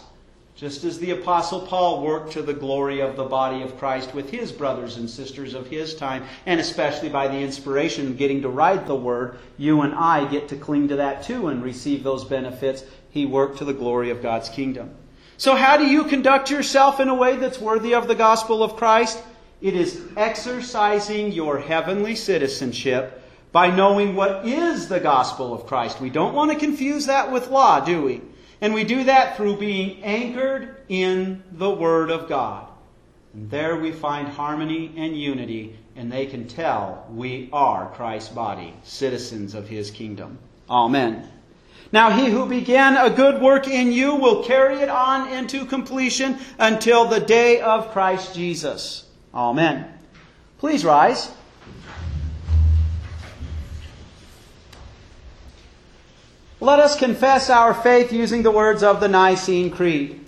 Just 0.60 0.84
as 0.84 0.98
the 0.98 1.12
Apostle 1.12 1.62
Paul 1.62 2.02
worked 2.02 2.32
to 2.32 2.42
the 2.42 2.52
glory 2.52 3.00
of 3.00 3.16
the 3.16 3.24
body 3.24 3.62
of 3.62 3.78
Christ 3.78 4.12
with 4.12 4.28
his 4.28 4.52
brothers 4.52 4.98
and 4.98 5.08
sisters 5.08 5.54
of 5.54 5.68
his 5.68 5.94
time, 5.94 6.24
and 6.44 6.60
especially 6.60 7.08
by 7.08 7.28
the 7.28 7.38
inspiration 7.38 8.08
of 8.08 8.18
getting 8.18 8.42
to 8.42 8.50
write 8.50 8.86
the 8.86 8.94
Word, 8.94 9.38
you 9.56 9.80
and 9.80 9.94
I 9.94 10.30
get 10.30 10.48
to 10.48 10.56
cling 10.56 10.88
to 10.88 10.96
that 10.96 11.22
too 11.22 11.48
and 11.48 11.64
receive 11.64 12.02
those 12.02 12.26
benefits. 12.26 12.84
He 13.08 13.24
worked 13.24 13.56
to 13.56 13.64
the 13.64 13.72
glory 13.72 14.10
of 14.10 14.20
God's 14.20 14.50
kingdom. 14.50 14.90
So, 15.38 15.56
how 15.56 15.78
do 15.78 15.86
you 15.86 16.04
conduct 16.04 16.50
yourself 16.50 17.00
in 17.00 17.08
a 17.08 17.14
way 17.14 17.36
that's 17.36 17.58
worthy 17.58 17.94
of 17.94 18.06
the 18.06 18.14
gospel 18.14 18.62
of 18.62 18.76
Christ? 18.76 19.18
It 19.62 19.74
is 19.74 20.02
exercising 20.14 21.32
your 21.32 21.58
heavenly 21.58 22.16
citizenship 22.16 23.22
by 23.50 23.74
knowing 23.74 24.14
what 24.14 24.46
is 24.46 24.88
the 24.88 25.00
gospel 25.00 25.54
of 25.54 25.64
Christ. 25.64 26.02
We 26.02 26.10
don't 26.10 26.34
want 26.34 26.52
to 26.52 26.58
confuse 26.58 27.06
that 27.06 27.32
with 27.32 27.48
law, 27.48 27.80
do 27.80 28.02
we? 28.02 28.20
And 28.60 28.74
we 28.74 28.84
do 28.84 29.04
that 29.04 29.36
through 29.36 29.56
being 29.56 30.02
anchored 30.02 30.76
in 30.88 31.42
the 31.52 31.70
Word 31.70 32.10
of 32.10 32.28
God. 32.28 32.66
And 33.32 33.50
there 33.50 33.76
we 33.76 33.92
find 33.92 34.28
harmony 34.28 34.92
and 34.96 35.18
unity, 35.18 35.76
and 35.96 36.10
they 36.10 36.26
can 36.26 36.46
tell 36.46 37.06
we 37.10 37.48
are 37.52 37.90
Christ's 37.94 38.30
body, 38.30 38.74
citizens 38.82 39.54
of 39.54 39.68
His 39.68 39.90
kingdom. 39.90 40.38
Amen. 40.68 41.28
Now, 41.92 42.10
he 42.10 42.30
who 42.30 42.46
began 42.46 42.96
a 42.96 43.10
good 43.10 43.42
work 43.42 43.66
in 43.66 43.90
you 43.90 44.14
will 44.14 44.44
carry 44.44 44.76
it 44.76 44.88
on 44.88 45.28
into 45.32 45.66
completion 45.66 46.38
until 46.58 47.06
the 47.06 47.18
day 47.18 47.60
of 47.60 47.90
Christ 47.90 48.34
Jesus. 48.34 49.04
Amen. 49.34 49.92
Please 50.58 50.84
rise. 50.84 51.30
Let 56.62 56.78
us 56.78 56.94
confess 56.94 57.48
our 57.48 57.72
faith 57.72 58.12
using 58.12 58.42
the 58.42 58.50
words 58.50 58.82
of 58.82 59.00
the 59.00 59.08
Nicene 59.08 59.70
Creed. 59.70 60.20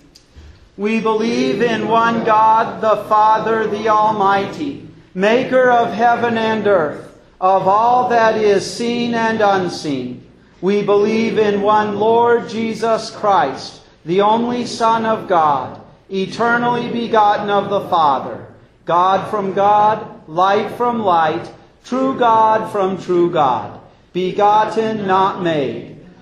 We 0.75 0.99
believe 0.99 1.61
in 1.61 1.87
one 1.87 2.23
God, 2.23 2.81
the 2.81 3.07
Father, 3.07 3.67
the 3.67 3.89
Almighty, 3.89 4.87
maker 5.13 5.69
of 5.69 5.93
heaven 5.93 6.39
and 6.39 6.65
earth, 6.65 7.21
of 7.39 7.67
all 7.67 8.09
that 8.09 8.35
is 8.35 8.65
seen 8.65 9.13
and 9.13 9.41
unseen. 9.41 10.25
We 10.59 10.81
believe 10.81 11.37
in 11.37 11.61
one 11.61 11.99
Lord 11.99 12.49
Jesus 12.49 13.11
Christ, 13.11 13.81
the 14.03 14.21
only 14.21 14.65
Son 14.65 15.05
of 15.05 15.27
God, 15.27 15.79
eternally 16.09 16.89
begotten 16.89 17.51
of 17.51 17.69
the 17.69 17.87
Father, 17.89 18.47
God 18.85 19.29
from 19.29 19.53
God, 19.53 20.27
light 20.27 20.71
from 20.77 21.03
light, 21.03 21.47
true 21.85 22.17
God 22.17 22.71
from 22.71 22.99
true 22.99 23.29
God, 23.29 23.79
begotten, 24.13 25.05
not 25.05 25.43
made 25.43 25.92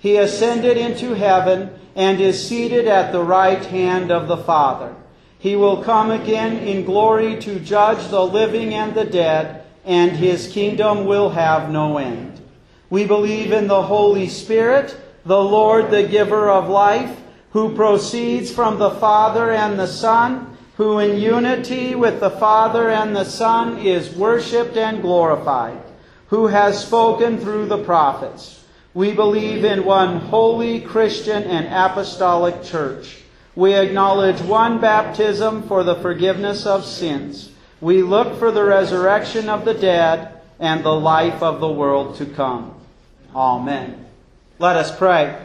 He 0.00 0.16
ascended 0.16 0.76
into 0.76 1.14
heaven 1.14 1.70
and 1.96 2.20
is 2.20 2.46
seated 2.46 2.86
at 2.86 3.12
the 3.12 3.22
right 3.22 3.64
hand 3.64 4.12
of 4.12 4.28
the 4.28 4.36
Father. 4.36 4.94
He 5.38 5.56
will 5.56 5.82
come 5.82 6.10
again 6.10 6.58
in 6.58 6.84
glory 6.84 7.40
to 7.40 7.60
judge 7.60 8.08
the 8.08 8.24
living 8.24 8.74
and 8.74 8.94
the 8.94 9.04
dead, 9.04 9.64
and 9.84 10.12
his 10.12 10.52
kingdom 10.52 11.06
will 11.06 11.30
have 11.30 11.70
no 11.70 11.98
end. 11.98 12.40
We 12.90 13.06
believe 13.06 13.52
in 13.52 13.68
the 13.68 13.82
Holy 13.82 14.28
Spirit, 14.28 14.96
the 15.24 15.42
Lord, 15.42 15.90
the 15.90 16.04
giver 16.04 16.48
of 16.48 16.68
life, 16.68 17.16
who 17.50 17.74
proceeds 17.74 18.50
from 18.50 18.78
the 18.78 18.90
Father 18.90 19.50
and 19.50 19.78
the 19.78 19.86
Son, 19.86 20.56
who 20.76 20.98
in 20.98 21.20
unity 21.20 21.94
with 21.94 22.20
the 22.20 22.30
Father 22.30 22.88
and 22.88 23.14
the 23.14 23.24
Son 23.24 23.78
is 23.78 24.14
worshiped 24.14 24.76
and 24.76 25.02
glorified, 25.02 25.82
who 26.28 26.46
has 26.46 26.84
spoken 26.84 27.38
through 27.38 27.66
the 27.66 27.82
prophets. 27.82 28.64
We 28.94 29.12
believe 29.12 29.64
in 29.64 29.84
one 29.84 30.16
holy 30.18 30.80
Christian 30.80 31.44
and 31.44 31.66
apostolic 31.66 32.62
church. 32.62 33.18
We 33.54 33.74
acknowledge 33.74 34.40
one 34.40 34.80
baptism 34.80 35.64
for 35.64 35.84
the 35.84 35.96
forgiveness 35.96 36.64
of 36.64 36.84
sins. 36.84 37.50
We 37.80 38.02
look 38.02 38.38
for 38.38 38.50
the 38.50 38.64
resurrection 38.64 39.48
of 39.48 39.64
the 39.64 39.74
dead 39.74 40.40
and 40.58 40.84
the 40.84 40.94
life 40.94 41.42
of 41.42 41.60
the 41.60 41.68
world 41.68 42.16
to 42.16 42.26
come. 42.26 42.74
Amen. 43.34 44.06
Let 44.58 44.76
us 44.76 44.96
pray. 44.96 45.40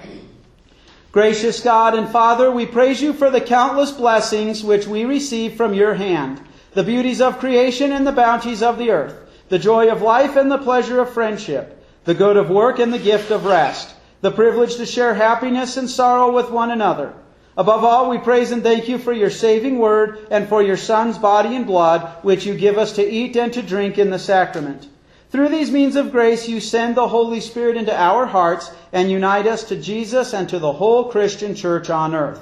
Gracious 1.11 1.59
God 1.59 1.93
and 1.93 2.09
Father, 2.09 2.49
we 2.49 2.65
praise 2.65 2.99
you 2.99 3.13
for 3.13 3.29
the 3.29 3.41
countless 3.41 3.91
blessings 3.91 4.63
which 4.63 4.87
we 4.87 5.05
receive 5.05 5.53
from 5.53 5.75
your 5.75 5.93
hand, 5.93 6.41
the 6.73 6.83
beauties 6.83 7.21
of 7.21 7.37
creation 7.37 7.91
and 7.91 8.07
the 8.07 8.11
bounties 8.11 8.63
of 8.63 8.79
the 8.79 8.89
earth, 8.89 9.15
the 9.49 9.59
joy 9.59 9.91
of 9.91 10.01
life 10.01 10.35
and 10.35 10.51
the 10.51 10.57
pleasure 10.57 10.99
of 10.99 11.13
friendship, 11.13 11.82
the 12.05 12.13
good 12.13 12.37
of 12.37 12.49
work 12.49 12.79
and 12.79 12.93
the 12.93 12.99
gift 12.99 13.31
of 13.31 13.45
rest, 13.45 13.95
the 14.21 14.31
privilege 14.31 14.75
to 14.75 14.85
share 14.85 15.13
happiness 15.13 15.77
and 15.77 15.89
sorrow 15.89 16.31
with 16.31 16.49
one 16.49 16.71
another. 16.71 17.13
Above 17.55 17.83
all, 17.83 18.09
we 18.09 18.17
praise 18.17 18.51
and 18.51 18.63
thank 18.63 18.89
you 18.89 18.97
for 18.97 19.13
your 19.13 19.29
saving 19.29 19.77
word 19.77 20.27
and 20.31 20.47
for 20.49 20.63
your 20.63 20.77
Son's 20.77 21.17
body 21.17 21.55
and 21.55 21.67
blood, 21.67 22.01
which 22.23 22.45
you 22.45 22.55
give 22.55 22.77
us 22.77 22.93
to 22.93 23.07
eat 23.07 23.35
and 23.35 23.53
to 23.53 23.61
drink 23.61 23.97
in 23.97 24.09
the 24.09 24.17
sacrament. 24.17 24.87
Through 25.29 25.49
these 25.49 25.71
means 25.71 25.95
of 25.95 26.11
grace, 26.11 26.47
you 26.47 26.59
send 26.59 26.95
the 26.95 27.07
Holy 27.07 27.39
Spirit 27.39 27.77
into 27.77 27.95
our 27.95 28.25
hearts 28.25 28.71
and 28.91 29.09
unite 29.09 29.47
us 29.47 29.63
to 29.65 29.75
Jesus 29.75 30.33
and 30.33 30.47
to 30.49 30.59
the 30.59 30.73
whole 30.73 31.11
Christian 31.11 31.55
church 31.55 31.89
on 31.89 32.13
earth. 32.15 32.39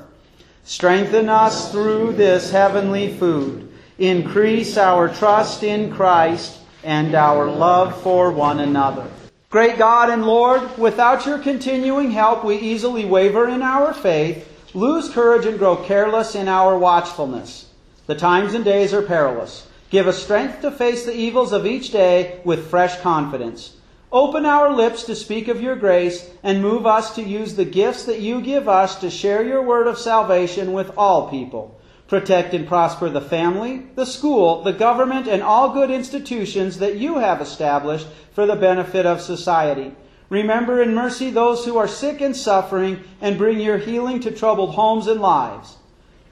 Strengthen 0.64 1.30
us 1.30 1.72
through 1.72 2.14
this 2.14 2.52
heavenly 2.52 3.14
food. 3.14 3.72
Increase 3.98 4.78
our 4.78 5.10
trust 5.10 5.64
in 5.64 5.94
Christ 5.94 6.60
and 6.84 7.16
our 7.16 7.50
love 7.50 8.02
for 8.02 8.32
one 8.32 8.60
another. 8.60 9.10
Great 9.52 9.78
God 9.78 10.10
and 10.10 10.26
Lord, 10.26 10.78
without 10.78 11.26
your 11.26 11.38
continuing 11.38 12.12
help, 12.12 12.46
we 12.46 12.56
easily 12.56 13.04
waver 13.04 13.50
in 13.50 13.62
our 13.62 13.94
faith, 13.94 14.48
lose 14.74 15.10
courage, 15.10 15.46
and 15.46 15.60
grow 15.60 15.76
careless 15.76 16.36
in 16.36 16.48
our 16.48 16.78
watchfulness. 16.78 17.68
The 18.08 18.16
times 18.16 18.54
and 18.54 18.64
days 18.64 18.94
are 18.94 19.02
perilous. 19.02 19.68
Give 19.90 20.08
us 20.08 20.24
strength 20.24 20.62
to 20.62 20.72
face 20.72 21.06
the 21.06 21.14
evils 21.14 21.52
of 21.52 21.66
each 21.66 21.92
day 21.92 22.40
with 22.46 22.70
fresh 22.70 23.02
confidence. 23.02 23.76
Open 24.10 24.46
our 24.46 24.74
lips 24.74 25.04
to 25.04 25.18
speak 25.18 25.50
of 25.50 25.62
your 25.62 25.76
grace 25.76 26.30
and 26.44 26.62
move 26.62 26.86
us 26.86 27.14
to 27.16 27.22
use 27.22 27.56
the 27.56 27.66
gifts 27.66 28.06
that 28.06 28.22
you 28.22 28.40
give 28.40 28.70
us 28.70 29.02
to 29.02 29.10
share 29.10 29.46
your 29.46 29.62
word 29.62 29.86
of 29.86 29.98
salvation 29.98 30.72
with 30.72 30.92
all 30.98 31.30
people. 31.30 31.78
Protect 32.12 32.54
and 32.54 32.68
prosper 32.68 33.10
the 33.10 33.22
family, 33.22 33.84
the 33.96 34.06
school, 34.06 34.64
the 34.64 34.74
government, 34.74 35.30
and 35.30 35.42
all 35.42 35.70
good 35.72 35.90
institutions 35.90 36.80
that 36.80 36.98
you 36.98 37.20
have 37.20 37.40
established 37.40 38.06
for 38.34 38.46
the 38.46 38.58
benefit 38.58 39.06
of 39.06 39.22
society. 39.22 39.96
Remember 40.28 40.82
in 40.82 40.94
mercy 40.94 41.30
those 41.30 41.64
who 41.64 41.78
are 41.78 41.88
sick 41.88 42.20
and 42.20 42.36
suffering 42.36 43.02
and 43.22 43.38
bring 43.38 43.62
your 43.62 43.78
healing 43.78 44.20
to 44.20 44.30
troubled 44.30 44.76
homes 44.76 45.08
and 45.08 45.22
lives. 45.22 45.78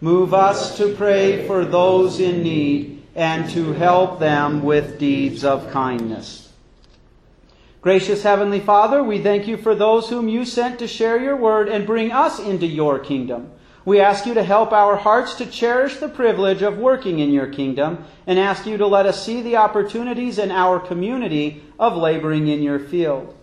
Move 0.02 0.34
us 0.34 0.76
to 0.76 0.94
pray 0.96 1.48
for 1.48 1.64
those 1.64 2.20
in 2.20 2.44
need 2.44 3.02
and 3.16 3.50
to 3.52 3.72
help 3.72 4.20
them 4.20 4.62
with 4.62 5.00
deeds 5.00 5.46
of 5.46 5.72
kindness. 5.72 6.52
Gracious 7.80 8.24
Heavenly 8.24 8.60
Father, 8.60 9.02
we 9.02 9.24
thank 9.24 9.48
you 9.48 9.56
for 9.56 9.74
those 9.76 10.10
whom 10.10 10.28
you 10.28 10.44
sent 10.44 10.78
to 10.80 10.90
share 10.90 11.24
your 11.24 11.38
word 11.38 11.70
and 11.70 11.88
bring 11.88 12.12
us 12.12 12.38
into 12.38 12.66
your 12.66 13.00
kingdom. 13.00 13.54
We 13.90 14.02
ask 14.02 14.28
you 14.28 14.36
to 14.36 14.44
help 14.44 14.72
our 14.72 14.96
hearts 14.96 15.34
to 15.38 15.48
cherish 15.48 15.98
the 15.98 16.10
privilege 16.10 16.62
of 16.62 16.78
working 16.78 17.18
in 17.18 17.32
your 17.32 17.48
kingdom 17.48 18.06
and 18.28 18.38
ask 18.38 18.68
you 18.68 18.78
to 18.78 18.86
let 18.86 19.08
us 19.08 19.26
see 19.26 19.42
the 19.42 19.56
opportunities 19.56 20.38
in 20.38 20.52
our 20.52 20.80
community 20.80 21.64
of 21.80 21.98
laboring 21.98 22.50
in 22.50 22.62
your 22.62 22.78
field. 22.78 23.36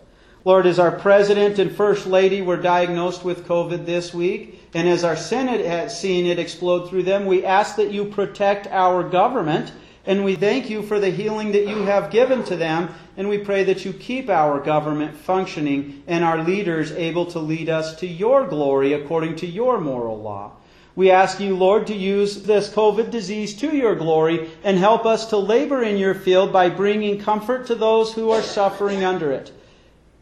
Lord, 0.44 0.66
as 0.66 0.78
our 0.78 0.92
President 0.92 1.58
and 1.58 1.74
First 1.74 2.06
Lady 2.06 2.42
were 2.42 2.56
diagnosed 2.56 3.24
with 3.24 3.48
COVID 3.48 3.86
this 3.86 4.14
week, 4.14 4.62
and 4.72 4.88
as 4.88 5.02
our 5.02 5.16
Senate 5.16 5.66
has 5.66 5.98
seen 5.98 6.26
it 6.26 6.38
explode 6.38 6.88
through 6.88 7.02
them, 7.02 7.26
we 7.26 7.44
ask 7.44 7.74
that 7.74 7.90
you 7.90 8.04
protect 8.04 8.68
our 8.68 9.02
government. 9.02 9.72
And 10.06 10.24
we 10.24 10.36
thank 10.36 10.70
you 10.70 10.82
for 10.82 11.00
the 11.00 11.10
healing 11.10 11.52
that 11.52 11.66
you 11.66 11.82
have 11.82 12.12
given 12.12 12.44
to 12.44 12.56
them. 12.56 12.90
And 13.16 13.28
we 13.28 13.38
pray 13.38 13.64
that 13.64 13.84
you 13.84 13.92
keep 13.92 14.30
our 14.30 14.60
government 14.60 15.16
functioning 15.16 16.04
and 16.06 16.24
our 16.24 16.42
leaders 16.44 16.92
able 16.92 17.26
to 17.26 17.40
lead 17.40 17.68
us 17.68 17.96
to 17.96 18.06
your 18.06 18.46
glory 18.46 18.92
according 18.92 19.36
to 19.36 19.46
your 19.46 19.80
moral 19.80 20.22
law. 20.22 20.52
We 20.94 21.10
ask 21.10 21.40
you, 21.40 21.56
Lord, 21.56 21.88
to 21.88 21.94
use 21.94 22.44
this 22.44 22.72
COVID 22.72 23.10
disease 23.10 23.54
to 23.56 23.76
your 23.76 23.94
glory 23.94 24.48
and 24.64 24.78
help 24.78 25.04
us 25.04 25.26
to 25.26 25.36
labor 25.36 25.82
in 25.82 25.98
your 25.98 26.14
field 26.14 26.52
by 26.52 26.70
bringing 26.70 27.20
comfort 27.20 27.66
to 27.66 27.74
those 27.74 28.14
who 28.14 28.30
are 28.30 28.42
suffering 28.42 29.04
under 29.04 29.30
it. 29.32 29.52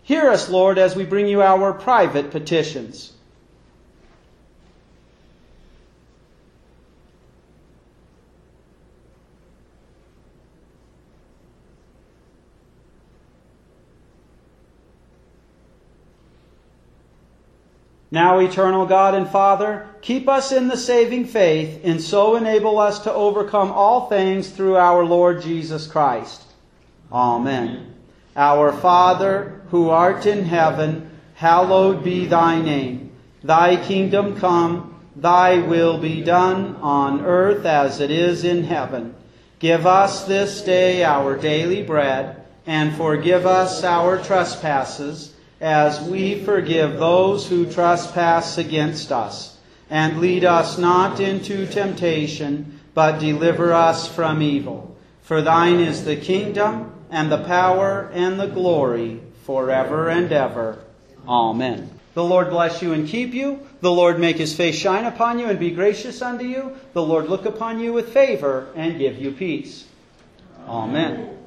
Hear 0.03 0.29
us, 0.31 0.51
Lord, 0.51 0.79
as 0.79 0.97
we 0.97 1.05
bring 1.05 1.29
you 1.29 1.42
our 1.42 1.73
private 1.73 2.31
petitions. 2.31 3.13
Now, 18.14 18.38
eternal 18.38 18.87
God 18.87 19.16
and 19.16 19.29
Father, 19.29 19.88
keep 20.00 20.29
us 20.29 20.53
in 20.53 20.68
the 20.68 20.77
saving 20.77 21.24
faith, 21.24 21.81
and 21.83 22.00
so 22.00 22.37
enable 22.37 22.79
us 22.79 23.00
to 23.00 23.12
overcome 23.12 23.72
all 23.72 24.09
things 24.09 24.50
through 24.50 24.77
our 24.77 25.05
Lord 25.05 25.42
Jesus 25.42 25.88
Christ. 25.88 26.44
Amen. 27.11 27.92
Our 28.37 28.72
Father, 28.72 29.62
who 29.70 29.90
art 29.90 30.27
in 30.27 30.44
heaven, 30.44 31.11
hallowed 31.35 32.05
be 32.05 32.27
thy 32.27 32.62
name. 32.62 33.11
Thy 33.42 33.85
kingdom 33.85 34.38
come, 34.38 34.94
thy 35.16 35.59
will 35.59 35.98
be 35.98 36.22
done 36.22 36.77
on 36.77 37.20
earth 37.24 37.66
as 37.66 37.98
it 37.98 38.12
is 38.12 38.44
in 38.44 38.62
heaven. 38.62 39.16
Give 39.59 39.88
us 39.88 40.22
this 40.22 40.62
day 40.62 41.03
our 41.03 41.37
daily 41.37 41.83
bread, 41.83 42.44
and 42.64 42.94
forgive 42.94 43.44
us 43.44 43.83
our 43.83 44.22
trespasses 44.22 45.34
as 45.64 45.98
we 46.03 46.44
forgive 46.44 46.98
those 46.98 47.48
who 47.48 47.64
trespass 47.64 48.59
against 48.59 49.11
us. 49.11 49.57
And 49.88 50.20
lead 50.20 50.44
us 50.44 50.77
not 50.77 51.20
into 51.20 51.66
temptation, 51.66 52.81
but 52.92 53.18
deliver 53.18 53.72
us 53.72 54.07
from 54.07 54.42
evil. 54.42 54.94
For 55.22 55.40
thine 55.40 55.81
is 55.81 56.05
the 56.05 56.16
kingdom, 56.16 56.92
and 57.11 57.33
the 57.33 57.44
power, 57.44 58.11
and 58.12 58.38
the 58.38 58.46
glory, 58.46 59.22
forever 59.44 60.11
and 60.11 60.31
ever. 60.31 60.81
Amen. 61.27 61.88
The 62.12 62.24
Lord 62.24 62.50
bless 62.50 62.83
you 62.83 62.92
and 62.92 63.09
keep 63.09 63.33
you. 63.33 63.66
The 63.81 63.90
Lord 63.90 64.18
make 64.18 64.37
his 64.37 64.55
face 64.55 64.77
shine 64.77 65.07
upon 65.07 65.38
you 65.38 65.46
and 65.46 65.59
be 65.59 65.70
gracious 65.70 66.20
unto 66.20 66.44
you. 66.44 66.77
The 66.92 67.03
Lord 67.03 67.31
look 67.31 67.46
upon 67.46 67.81
you 67.81 67.94
with 67.94 68.12
favor 68.12 68.68
and 68.77 68.98
give 68.98 69.18
you 69.18 69.33
peace. 69.33 69.87
Amen. 70.68 71.38